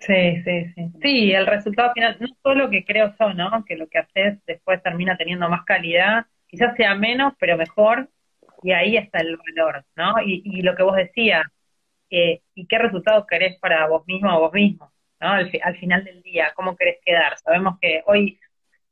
[0.00, 0.92] Sí, sí, sí.
[1.02, 3.64] Sí, el resultado final, no solo que creo yo, ¿no?
[3.66, 8.08] Que lo que haces después termina teniendo más calidad, quizás sea menos, pero mejor,
[8.62, 10.14] y ahí está el valor, ¿no?
[10.24, 11.44] Y, lo que vos decías,
[12.10, 14.92] eh, ¿y qué resultados querés para vos mismo o vos mismo?
[15.20, 15.28] ¿no?
[15.28, 17.38] Al, final del día, ¿cómo querés quedar?
[17.38, 18.38] Sabemos que hoy,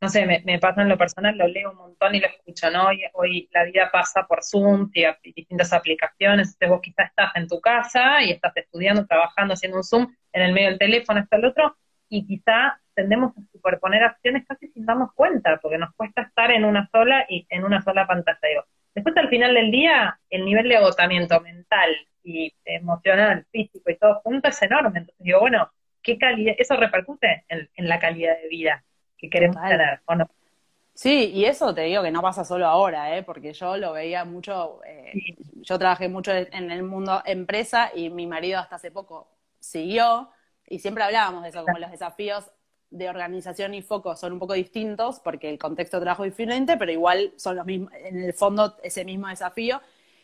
[0.01, 2.87] no sé, me, pasa en lo personal, lo leo un montón y lo escucho, ¿no?
[2.89, 7.49] Hoy, hoy la vida pasa por Zoom y, distintas aplicaciones, entonces vos quizás estás en
[7.49, 11.37] tu casa y estás estudiando, trabajando, haciendo un Zoom en el medio del teléfono, esto,
[11.37, 11.77] el otro,
[12.09, 16.65] y quizá tendemos a superponer acciones casi sin darnos cuenta, porque nos cuesta estar en
[16.65, 18.65] una sola y en una sola pantalla.
[18.95, 21.91] Después al final del día, el nivel de agotamiento mental
[22.25, 25.01] y emocional, físico y todo junto es enorme.
[25.01, 25.71] Entonces digo, bueno,
[26.03, 26.55] ¿qué calidad?
[26.59, 28.85] Eso repercute en, la calidad de vida
[29.19, 30.29] que queremos tener, ¿o no?
[30.95, 33.23] Sí, y eso te digo que no pasa solo ahora, ¿eh?
[33.23, 35.13] porque yo lo veía mucho, eh,
[35.63, 39.29] yo trabajé mucho en el mundo empresa y mi marido hasta hace poco
[39.61, 40.29] siguió
[40.67, 42.51] y siempre hablábamos de eso, como los desafíos
[42.91, 46.77] de organización y foco son un poco distintos porque el contexto de trabajo es diferente,
[46.77, 49.81] pero igual son los mismos, en el fondo ese mismo desafío.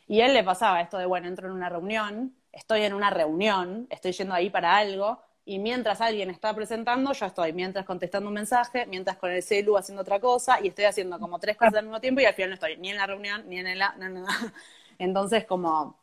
[0.07, 3.11] Y a él le pasaba esto de, bueno, entro en una reunión, estoy en una
[3.11, 7.53] reunión, estoy yendo ahí para algo, y mientras alguien está presentando, yo estoy.
[7.53, 11.39] Mientras contestando un mensaje, mientras con el celu haciendo otra cosa, y estoy haciendo como
[11.39, 13.59] tres cosas al mismo tiempo y al final no estoy ni en la reunión, ni
[13.59, 13.95] en la...
[14.99, 15.99] Entonces, como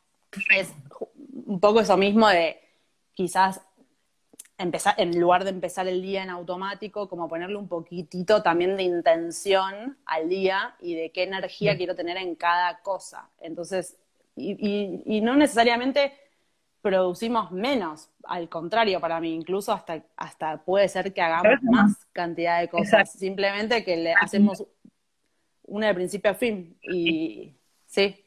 [0.55, 0.73] es
[1.45, 2.59] un poco eso mismo de
[3.13, 3.61] quizás
[4.57, 8.83] empezar, en lugar de empezar el día en automático, como ponerle un poquitito también de
[8.83, 13.29] intención al día y de qué energía quiero tener en cada cosa.
[13.39, 13.97] Entonces,
[14.35, 16.13] y, no necesariamente
[16.81, 22.59] producimos menos, al contrario, para mí, incluso hasta, hasta puede ser que hagamos más cantidad
[22.59, 24.65] de cosas, simplemente que le hacemos
[25.63, 26.77] una de principio a fin.
[26.81, 27.55] Y
[27.85, 28.25] sí,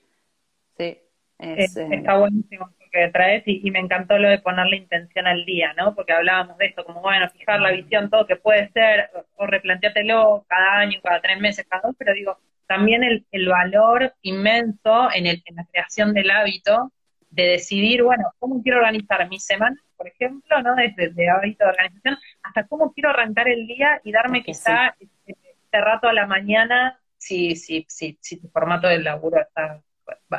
[0.76, 0.98] sí.
[1.38, 5.96] Es, está buenísimo que traes y, me encantó lo de ponerle intención al día, ¿no?
[5.96, 10.44] Porque hablábamos de esto, como bueno, fijar la visión, todo que puede ser, o, replanteártelo
[10.48, 12.38] cada año, cada tres meses, cada dos, pero digo,
[12.68, 16.92] también el, el valor inmenso en, el, en la creación del hábito
[17.34, 20.76] de decidir, bueno, cómo quiero organizar mi semana, por ejemplo, ¿no?
[20.76, 25.36] Desde el hábito de organización, hasta cómo quiero arrancar el día y darme quizá este,
[25.44, 29.82] este, rato a la mañana, si, si, si, si tu formato de laburo está,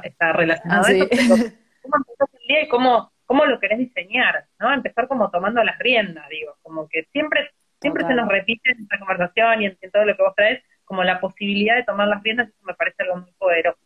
[0.04, 1.08] está relacionado a eso,
[1.82, 4.74] cómo empezás el día y cómo, cómo lo querés diseñar, ¿no?
[4.74, 9.00] Empezar como tomando las riendas, digo, como que siempre, siempre se nos repite en esta
[9.00, 12.48] conversación y en, todo lo que vos traes, como la posibilidad de tomar las riendas,
[12.48, 13.80] eso me parece algo muy poderoso.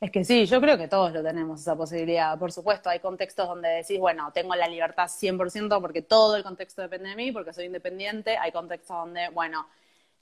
[0.00, 2.38] Es que sí, yo creo que todos lo tenemos esa posibilidad.
[2.38, 6.80] Por supuesto, hay contextos donde decís, bueno, tengo la libertad 100% porque todo el contexto
[6.80, 8.38] depende de mí, porque soy independiente.
[8.38, 9.66] Hay contextos donde, bueno,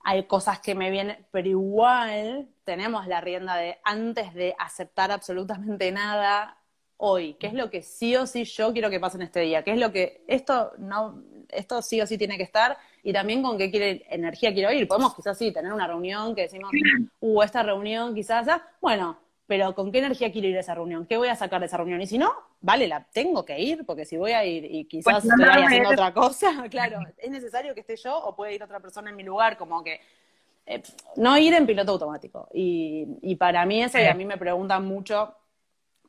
[0.03, 5.93] hay cosas que me vienen, pero igual tenemos la rienda de antes de aceptar absolutamente
[5.93, 6.57] nada
[6.97, 9.63] hoy, qué es lo que sí o sí yo quiero que pase en este día,
[9.63, 13.43] qué es lo que esto no esto sí o sí tiene que estar y también
[13.43, 14.87] con qué quiere, energía quiero ir.
[14.87, 16.71] Podemos quizás sí tener una reunión que decimos,
[17.21, 18.49] uh, esta reunión quizás,
[18.81, 19.17] bueno,
[19.49, 21.07] pero ¿con qué energía quiero ir a esa reunión?
[21.07, 22.03] ¿Qué voy a sacar de esa reunión?
[22.03, 22.31] Y si no,
[22.61, 25.89] vale, la tengo que ir, porque si voy a ir y quizás pues estoy haciendo
[25.89, 29.23] otra cosa, claro, ¿es necesario que esté yo o puede ir otra persona en mi
[29.23, 29.57] lugar?
[29.57, 30.03] Como que
[30.67, 30.83] eh,
[31.17, 32.47] no ir en piloto automático.
[32.53, 35.35] Y, para mí eso, y a mí me preguntan mucho,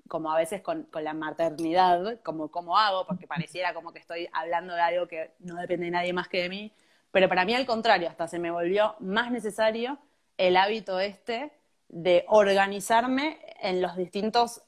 [0.10, 4.74] como a veces con, la maternidad, como cómo hago, porque pareciera como que estoy hablando
[4.76, 6.74] de algo que no depende de nadie más que de mí,
[7.10, 9.98] pero para mí al contrario, hasta se me volvió más necesario
[10.36, 11.54] el hábito este
[11.90, 14.62] de organizarme en los distintos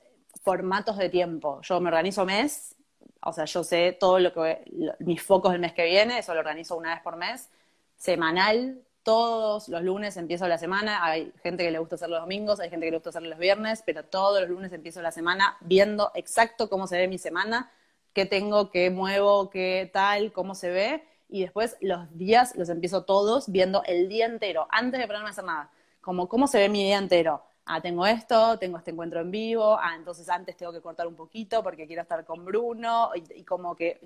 [0.43, 1.61] formatos de tiempo.
[1.61, 2.75] Yo me organizo mes,
[3.23, 4.63] o sea, yo sé todo lo que
[4.99, 7.49] mis focos del mes que viene, eso lo organizo una vez por mes,
[7.95, 12.59] semanal, todos los lunes empiezo la semana, hay gente que le gusta hacer los domingos,
[12.59, 15.57] hay gente que le gusta hacer los viernes, pero todos los lunes empiezo la semana
[15.61, 17.71] viendo exacto cómo se ve mi semana,
[18.13, 23.05] qué tengo, qué muevo, qué tal, cómo se ve, y después los días los empiezo
[23.05, 25.71] todos viendo el día entero, antes de ponerme a hacer nada
[26.01, 27.43] como cómo se ve mi día entero.
[27.65, 31.15] Ah, tengo esto, tengo este encuentro en vivo, ah, entonces antes tengo que cortar un
[31.15, 33.99] poquito porque quiero estar con Bruno, y, como que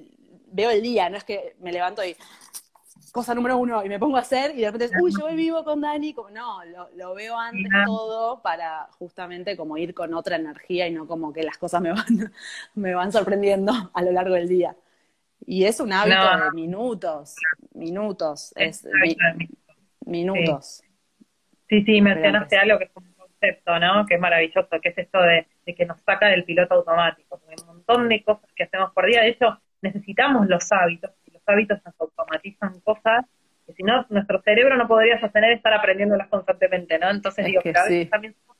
[0.47, 2.15] veo el día, no es que me levanto y
[3.11, 5.63] cosa número uno y me pongo a hacer y de repente, uy, yo voy vivo
[5.63, 6.59] con Dani, como, no,
[6.95, 11.41] lo, veo antes todo para justamente como ir con otra energía y no como que
[11.41, 12.05] las cosas me van,
[12.75, 14.75] me van sorprendiendo a lo largo del día.
[15.45, 17.35] Y es un hábito de minutos,
[17.73, 18.85] minutos, es,
[20.05, 20.81] minutos.
[20.81, 20.84] Sí,
[21.83, 24.05] sí, mencionaste algo que es un concepto, ¿no?
[24.05, 27.41] Que es maravilloso, que es esto de, que nos saca del piloto automático.
[27.49, 29.21] Hay un montón de cosas que hacemos por día.
[29.21, 33.25] De hecho, necesitamos los hábitos, y los hábitos nos automatizan cosas
[33.65, 37.09] que si no, nuestro cerebro no podría sostener estar aprendiéndolas constantemente, ¿no?
[37.09, 38.55] Entonces digo, que a veces también somos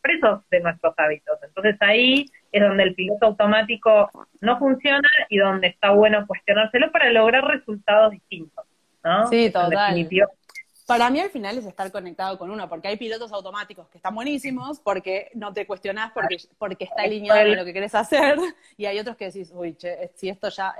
[0.00, 1.38] presos de nuestros hábitos.
[1.42, 4.10] Entonces ahí es donde el piloto automático
[4.40, 8.64] no funciona y donde está bueno cuestionárselo para lograr resultados distintos,
[9.04, 9.28] ¿no?
[9.28, 10.08] Sí, total.
[10.88, 14.14] Para mí al final es estar conectado con uno, porque hay pilotos automáticos que están
[14.14, 18.38] buenísimos, porque no te cuestionás porque, porque está alineado con lo que querés hacer,
[18.78, 20.74] y hay otros que decís, uy, che, si esto ya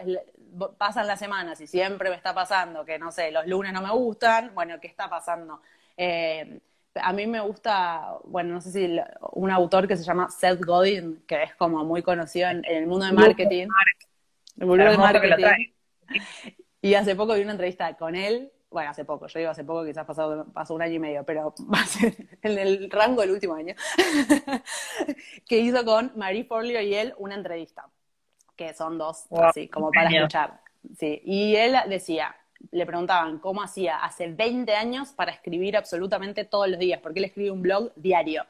[0.78, 3.90] pasan las semanas y siempre me está pasando, que no sé, los lunes no me
[3.90, 5.60] gustan, bueno, ¿qué está pasando?
[5.94, 6.58] Eh,
[6.94, 8.98] a mí me gusta, bueno, no sé si
[9.32, 13.04] un autor que se llama Seth Godin, que es como muy conocido en, el mundo
[13.04, 13.66] de marketing.
[14.58, 15.44] El de marketing.
[16.80, 19.84] Y hace poco vi una entrevista con él bueno, hace poco, yo digo hace poco,
[19.84, 23.30] quizás pasado, pasó un año y medio, pero va a ser en el rango del
[23.30, 23.74] último año,
[25.48, 27.86] que hizo con Marie Forleo y él una entrevista,
[28.56, 30.60] que son dos, así, como para escuchar.
[30.98, 31.20] Sí.
[31.24, 32.34] Y él decía,
[32.70, 37.26] le preguntaban cómo hacía hace 20 años para escribir absolutamente todos los días, porque él
[37.26, 38.44] escribe un blog diario,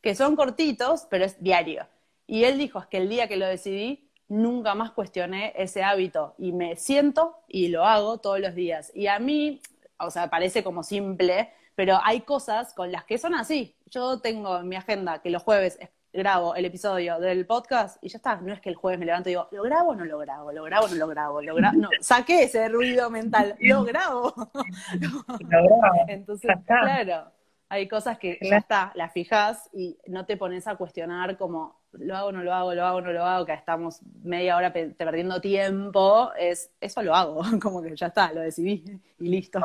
[0.00, 1.86] que son cortitos, pero es diario.
[2.26, 6.34] Y él dijo, es que el día que lo decidí, nunca más cuestioné ese hábito
[6.38, 8.90] y me siento y lo hago todos los días.
[8.94, 9.60] Y a mí,
[9.98, 13.76] o sea, parece como simple, pero hay cosas con las que son así.
[13.90, 15.78] Yo tengo en mi agenda que los jueves
[16.14, 18.36] grabo el episodio del podcast y ya está.
[18.36, 20.50] No es que el jueves me levanto y digo, ¿lo grabo o no lo grabo?
[20.50, 21.42] ¿Lo grabo o no lo grabo?
[21.42, 21.76] ¿Lo grabo?
[21.76, 23.54] No, saqué ese ruido mental.
[23.60, 24.32] ¿Lo grabo?
[26.08, 27.30] Entonces, claro,
[27.68, 32.16] hay cosas que ya está, las fijas y no te pones a cuestionar como lo
[32.16, 36.32] hago, no lo hago, lo hago, no lo hago, que estamos media hora perdiendo tiempo,
[36.38, 38.84] es eso lo hago, como que ya está, lo decidí
[39.18, 39.60] y listo.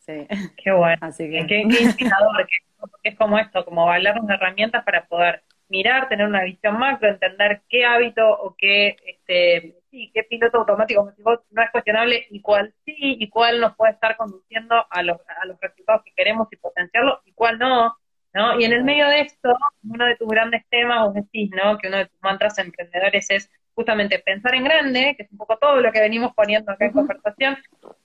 [0.00, 0.26] Sí.
[0.56, 0.98] Qué bueno.
[1.00, 1.46] Así que...
[1.46, 6.44] Qué, inspirador, que, es como esto, como bailar unas herramientas para poder mirar, tener una
[6.44, 11.12] visión macro, entender qué hábito o qué, este, sí, qué piloto automático
[11.50, 15.44] no es cuestionable y cuál sí y cuál nos puede estar conduciendo a los, a
[15.46, 17.96] los resultados que queremos y potenciarlo y cuál no
[18.36, 18.60] ¿no?
[18.60, 21.78] Y en el medio de esto, uno de tus grandes temas, vos decís, ¿no?
[21.78, 25.56] Que uno de tus mantras emprendedores es justamente pensar en grande, que es un poco
[25.56, 27.56] todo lo que venimos poniendo acá en conversación,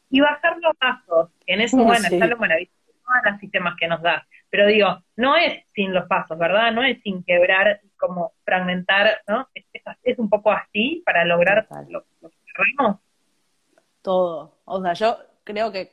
[0.09, 3.75] y bajar los pasos, que en eso, bueno, está lo maravilloso de todos los sistemas
[3.77, 4.25] que nos da.
[4.49, 6.71] Pero digo, no es sin los pasos, ¿verdad?
[6.71, 9.49] No es sin quebrar, como fragmentar, ¿no?
[9.53, 9.65] Es,
[10.03, 12.99] es, un poco así para lograr lo, que queremos.
[14.01, 14.59] Todo.
[14.63, 15.91] O sea, yo creo que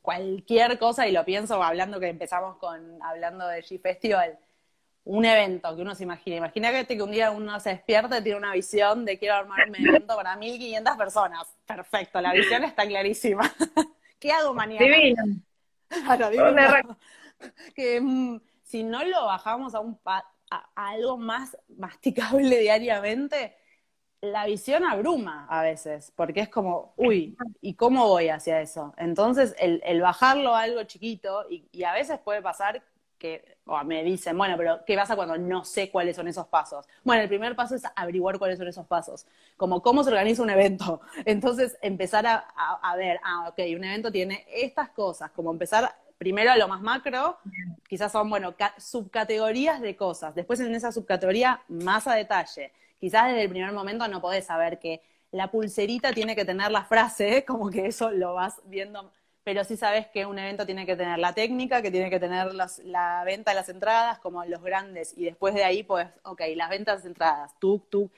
[0.00, 4.38] cualquier cosa, y lo pienso hablando que empezamos con, hablando de G-Festival,
[5.04, 6.36] un evento que uno se imagina.
[6.36, 9.74] Imagínate que un día uno se despierta y tiene una visión de quiero armar un
[9.74, 11.56] evento para 1500 personas.
[11.66, 13.42] Perfecto, la visión está clarísima.
[14.18, 14.84] ¿Qué hago mañana?
[14.84, 15.22] Divino.
[17.74, 20.24] que mm, si no lo bajamos a, un a,
[20.74, 23.56] algo más masticable diariamente,
[24.22, 28.94] la visión abruma a veces, porque es como, uy, ¿y cómo voy hacia eso?
[28.96, 32.82] Entonces, el, bajarlo a algo chiquito, y, y, a veces puede pasar
[33.18, 36.86] que o me dicen, bueno, pero ¿qué pasa cuando no sé cuáles son esos pasos?
[37.04, 40.50] Bueno, el primer paso es averiguar cuáles son esos pasos, como cómo se organiza un
[40.50, 41.00] evento.
[41.24, 46.52] Entonces, empezar a, a, ver, ah, ok, un evento tiene estas cosas, como empezar primero
[46.52, 47.38] a lo más macro,
[47.88, 52.72] quizás son, bueno, subcategorías de cosas, después en esa subcategoría más a detalle.
[53.02, 56.84] Quizás desde el primer momento no podés saber que la pulserita tiene que tener la
[56.84, 59.10] frase, como que eso lo vas viendo
[59.44, 62.52] pero sí sabes que un evento tiene que tener la técnica, que tiene que tener
[62.54, 66.70] la venta de las entradas, como los grandes, y después de ahí, pues, ok, las
[66.70, 68.10] ventas de entradas, tú, tú,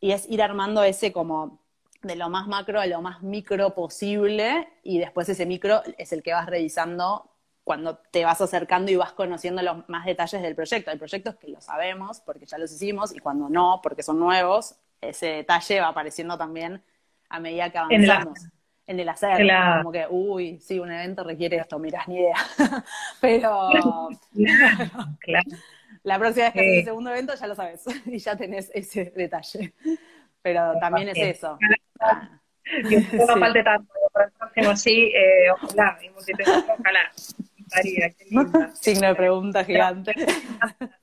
[0.00, 1.58] y es ir armando ese como
[2.02, 6.22] de lo más macro a lo más micro posible, y después ese micro es el
[6.22, 7.28] que vas revisando
[7.64, 10.90] cuando te vas acercando y vas conociendo los más detalles del proyecto.
[10.90, 14.76] Hay proyectos que lo sabemos porque ya los hicimos, y cuando no, porque son nuevos,
[15.00, 16.82] ese detalle va apareciendo también
[17.28, 18.38] a medida que avanzamos
[18.86, 19.48] en el hacer,
[19.78, 22.36] como que, uy, sí, un evento requiere esto, mirás, ni idea.
[23.20, 23.70] Pero
[25.20, 25.50] claro,
[26.02, 29.12] la próxima vez que haces el segundo evento ya lo sabes y ya tenés ese
[29.16, 29.74] detalle.
[30.42, 31.56] Pero también es eso.
[32.64, 35.98] Que no falte tanto, para el próximo sí, eh, ojalá,
[36.78, 37.12] ojalá.
[38.74, 40.12] Signo de pregunta gigante.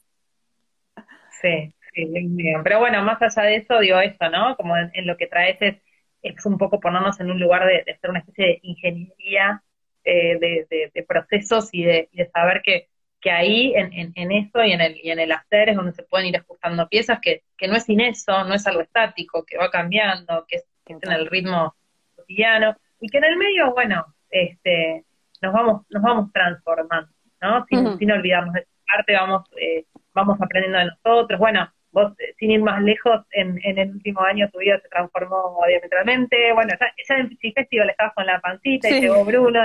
[1.42, 2.64] Sí, sí, bien.
[2.64, 4.58] Pero bueno, más allá de eso, digo esto, ¿no?
[4.58, 5.78] Como en, en lo que traes es
[6.22, 9.64] es un poco ponernos en un lugar de, de hacer una especie de ingeniería
[10.04, 12.88] eh, de, procesos y de, saber que,
[13.22, 16.04] que ahí en, en, eso y en, el, y en el hacer es donde se
[16.04, 19.58] pueden ir ajustando piezas, que, que no es sin eso, no es algo estático, que
[19.58, 21.76] va cambiando, que es, en el ritmo
[22.16, 25.06] cotidiano, y que en el medio, bueno, este,
[25.42, 27.12] nos vamos, nos vamos transformando,
[27.42, 27.66] ¿no?
[27.68, 32.34] Sin, sin olvidarnos de esa parte, vamos, eh, vamos aprendiendo de nosotros, bueno, vos, eh,
[32.38, 36.72] sin ir más lejos, en, en el último año tu vida se transformó diametralmente, bueno,
[36.80, 39.62] ya, ya en Festival estabas con la pancita y llegó Bruno,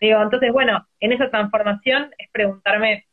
[0.00, 3.06] digo, entonces, bueno, en esa transformación es preguntarme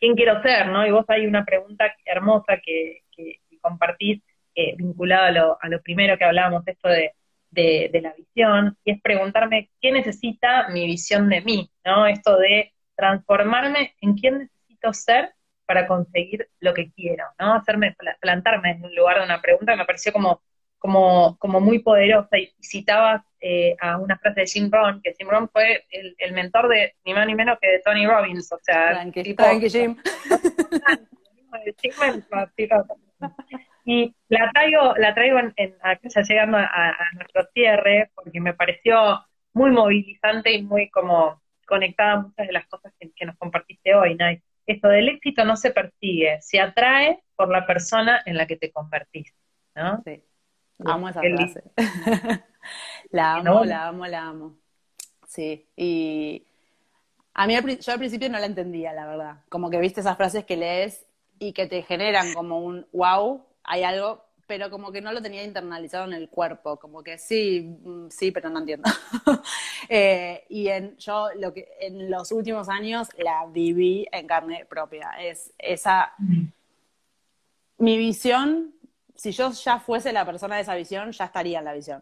[0.00, 0.86] quién quiero ser, ¿no?
[0.86, 4.22] Y vos hay una pregunta hermosa que, que, compartís
[4.54, 7.12] eh, vinculada a lo, a lo primero que hablábamos, esto de,
[7.50, 12.06] de, de, la visión, y es preguntarme qué necesita mi visión de mí, ¿no?
[12.06, 15.32] Esto de transformarme en quién necesito ser
[15.66, 17.54] para conseguir lo que quiero, ¿no?
[17.54, 20.42] Hacerme, plantarme en un lugar de una pregunta que me pareció como,
[20.78, 25.28] como, como muy poderosa y citabas eh, a una frase de Jim Rohn, que Jim
[25.28, 28.58] Rohn fue el, el, mentor de ni más ni menos que de Tony Robbins, o
[28.62, 29.96] sea, tipo, Jim.
[33.88, 39.24] y la traigo, la traigo en, en ya llegando a, nuestro cierre, porque me pareció
[39.54, 43.94] muy movilizante y muy como conectada a muchas de las cosas que, que nos compartiste
[43.94, 48.46] hoy, Nice esto del éxito no se persigue, se atrae por la persona en la
[48.46, 49.34] que te convertís,
[49.74, 50.02] ¿no?
[50.04, 50.22] Sí.
[50.84, 51.62] Amo esa frase.
[53.10, 54.58] la amo, la amo, la amo.
[55.26, 56.46] Sí, y
[57.32, 59.40] a mí yo al principio no la entendía, la verdad.
[59.48, 61.06] Como que viste esas frases que lees
[61.38, 65.44] y que te generan como un wow, hay algo, pero como que no lo tenía
[65.44, 68.88] internalizado en el cuerpo, como que sí, mm, sí, pero no entiendo.
[69.88, 75.10] eh, y en, yo lo que en los últimos años la viví en carne propia.
[75.20, 76.44] Es esa mm.
[77.78, 78.74] mi visión,
[79.14, 82.00] si yo ya fuese la persona de esa visión, ya estaría en la visión.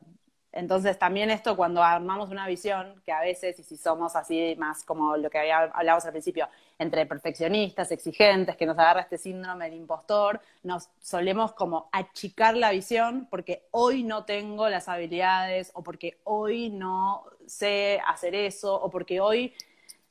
[0.56, 4.84] Entonces también esto cuando armamos una visión, que a veces, y si somos así más
[4.84, 6.48] como lo que hablábamos al principio,
[6.78, 12.70] entre perfeccionistas, exigentes, que nos agarra este síndrome del impostor, nos solemos como achicar la
[12.70, 18.90] visión porque hoy no tengo las habilidades o porque hoy no sé hacer eso o
[18.90, 19.52] porque hoy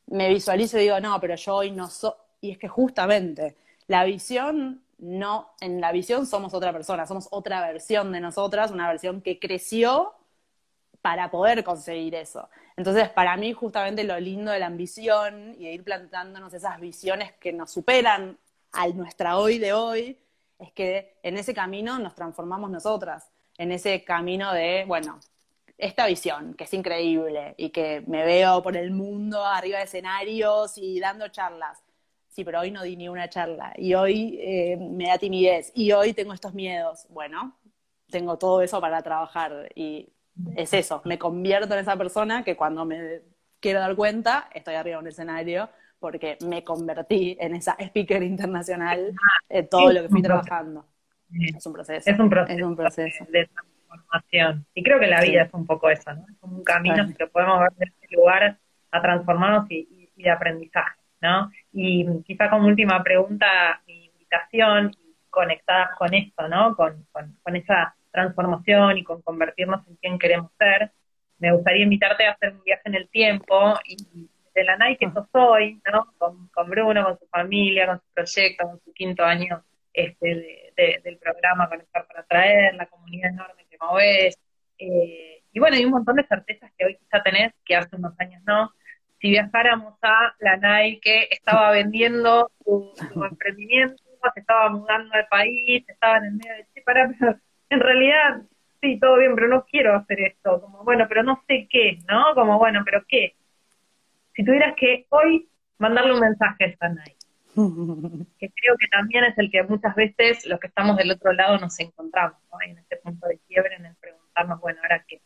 [0.07, 2.13] me visualizo y digo, no, pero yo hoy no soy...
[2.41, 3.55] Y es que justamente
[3.87, 8.87] la visión no, en la visión somos otra persona, somos otra versión de nosotras, una
[8.87, 10.13] versión que creció
[11.05, 12.49] para poder conseguir eso.
[12.75, 17.31] Entonces, para mí, justamente lo lindo de la ambición y de ir plantándonos esas visiones
[17.33, 18.39] que nos superan
[18.71, 20.17] a nuestra hoy de hoy,
[20.57, 23.29] es que en ese camino nos transformamos nosotras,
[23.59, 25.19] en ese camino de, bueno,
[25.77, 30.75] esta visión, que es increíble y que me veo por el mundo arriba de escenarios
[30.79, 31.83] y dando charlas.
[32.29, 35.91] Sí, pero hoy no di ni una charla y hoy eh, me da timidez y
[35.91, 37.05] hoy tengo estos miedos.
[37.09, 37.55] Bueno,
[38.09, 40.09] tengo todo eso para trabajar y
[40.55, 43.21] es eso, me convierto en esa persona que cuando me
[43.59, 45.69] quiero dar cuenta, estoy arriba de un escenario
[45.99, 49.13] porque me convertí en esa speaker internacional
[49.49, 50.85] de todo lo que fui trabajando.
[51.31, 52.09] Es un proceso.
[52.09, 52.29] Es un
[52.75, 54.65] proceso, de transformación.
[54.73, 56.25] Y creo que la vida es un poco eso, ¿no?
[56.29, 58.57] Es un camino que podemos ver en este lugar
[58.91, 61.51] a transformarnos y, de aprendizaje, ¿no?
[61.73, 64.91] Y quizá como última pregunta, mi invitación,
[65.29, 66.75] conectadas con esto, ¿no?
[66.75, 70.91] Con, con, con esa transformación y con convertirnos en quien queremos ser,
[71.37, 73.97] me gustaría invitarte a hacer un viaje en el tiempo y
[74.55, 76.13] de la Nike que sos hoy, ¿no?
[76.17, 79.63] Con, Bruno, con su familia, con su proyecto, con su quinto año
[79.93, 80.71] este,
[81.03, 84.39] del programa Conectar para Traer, la comunidad enorme que ves
[84.77, 88.13] eh, y bueno, hay un montón de certezas que hoy quizá tenés, que hace unos
[88.19, 88.73] años no.
[89.21, 92.93] Si viajáramos a la Nike que estaba vendiendo su,
[93.31, 94.03] emprendimiento,
[94.33, 96.81] se estaba mudando al país, estaba en el medio de...
[96.81, 97.09] Para,
[97.69, 98.41] en realidad,
[98.81, 100.61] sí, todo bien, pero no quiero hacer esto.
[100.61, 102.33] Como, bueno, pero no sé qué, ¿no?
[102.33, 103.35] Como, bueno, pero ¿qué?
[104.35, 105.47] Si tuvieras que hoy
[105.77, 107.17] mandarle un mensaje a esta night,
[108.39, 111.57] que creo que también es el que muchas veces los que estamos del otro lado
[111.57, 112.57] nos encontramos, ¿no?
[112.65, 115.21] En este punto de quiebre, en el preguntarnos, bueno, ¿ahora qué?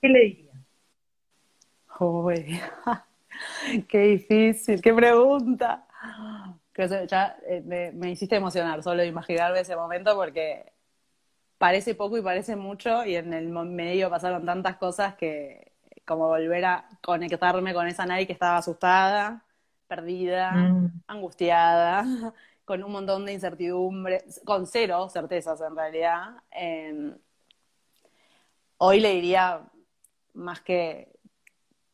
[0.00, 0.52] ¿Qué le diría?
[1.98, 2.60] Uy,
[3.88, 5.84] qué difícil, qué pregunta.
[7.08, 10.72] ya eh, me, me, hiciste emocionar solo imaginarme ese momento porque
[11.58, 15.72] parece poco y parece mucho y en el medio pasaron tantas cosas que
[16.06, 19.44] como volver a conectarme con esa nadie que estaba asustada,
[19.86, 21.02] perdida, mm.
[21.06, 22.04] angustiada,
[22.64, 26.36] con un montón de incertidumbre, con cero certezas en realidad.
[26.50, 27.16] Em,
[28.78, 29.62] hoy le diría
[30.34, 31.12] más que,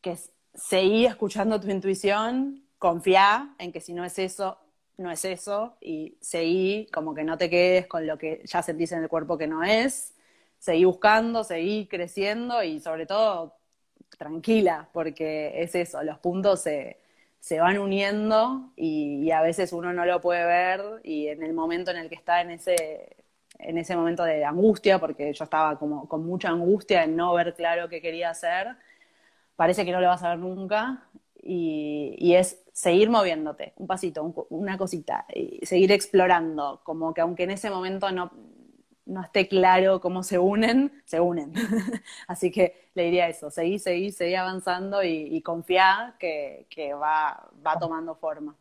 [0.00, 0.16] que
[0.54, 4.58] seguí escuchando tu intuición, confía en que si no es eso,
[4.96, 8.92] no es eso y seguí, como que no te quedes con lo que ya sentís
[8.92, 10.14] en el cuerpo que no es,
[10.58, 13.56] seguí buscando, seguí creciendo y sobre todo
[14.18, 16.98] tranquila, porque es eso, los puntos se,
[17.40, 21.90] se van uniendo y, a veces uno no lo puede ver y en el momento
[21.90, 23.16] en el que está en ese,
[23.58, 27.54] en ese momento de angustia, porque yo estaba como con mucha angustia en no ver
[27.54, 28.76] claro qué quería hacer,
[29.56, 31.04] parece que no lo vas a ver nunca
[31.44, 37.50] y, es seguir moviéndote, un pasito, una cosita, y seguir explorando, como que aunque en
[37.50, 38.32] ese momento no,
[39.06, 41.52] no esté claro cómo se unen, se unen.
[42.26, 47.78] Así que le diría eso, seguí, seguí, seguí avanzando y, y confía que, va, va
[47.78, 48.56] tomando forma.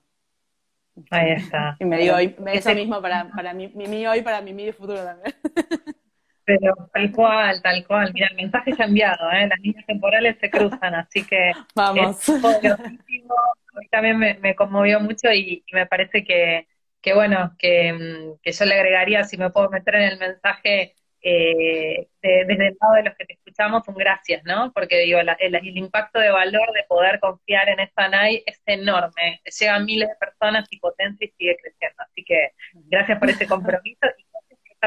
[1.09, 1.75] Ahí está.
[1.79, 5.36] Y me digo eso mismo para, para mi, mi, hoy, para mi, mi futuro también.
[6.45, 8.11] Pero tal cual, tal cual.
[8.13, 9.47] Mira, el mensaje se ha enviado, ¿eh?
[9.47, 12.29] las líneas temporales se cruzan, así que Vamos.
[12.29, 13.35] es poderosísimo.
[13.75, 16.67] A mí también me, conmovió mucho y, me parece que,
[17.01, 20.95] que bueno, que, mm, que, yo le agregaría, si me puedo meter en el mensaje
[21.25, 24.73] eh, desde el lado de los que te escuchamos, un gracias, ¿no?
[24.73, 29.41] Porque digo, el, el, impacto de valor de poder confiar en esta NAI es enorme.
[29.59, 32.03] Llega a miles de personas y potencia y sigue creciendo.
[32.03, 34.32] Así que gracias por ese compromiso y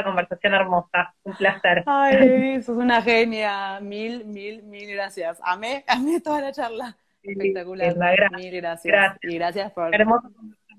[0.04, 1.14] conversación hermosa.
[1.22, 1.82] Un placer.
[1.86, 3.80] Ay, sos una genia.
[3.80, 5.38] Mil, mil, mil gracias.
[5.42, 6.96] Amé, amé toda la charla.
[7.22, 7.96] Espectacular.
[8.32, 9.18] mil gracias.
[9.22, 9.90] Y gracias por,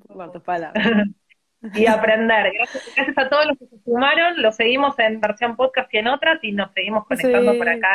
[0.08, 0.86] por tus palabras.
[1.74, 2.54] y aprender.
[2.54, 4.42] Gracias, a todos los que se sumaron.
[4.42, 7.90] Lo seguimos en versión podcast y en otras y nos seguimos conectando por acá.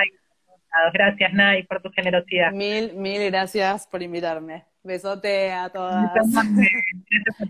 [0.92, 2.50] Gracias, Nay, por tu generosidad.
[2.52, 4.64] Mil, mil gracias por invitarme.
[4.82, 6.12] Besote a todas.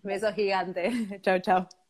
[0.03, 1.21] Beso gigante.
[1.21, 1.82] chao, chao.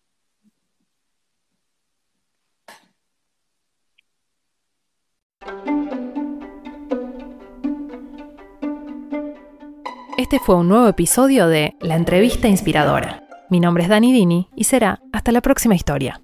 [10.19, 13.25] Este fue un nuevo episodio de La Entrevista Inspiradora.
[13.51, 16.23] Mi nombre es Dani Dini y será hasta la próxima historia.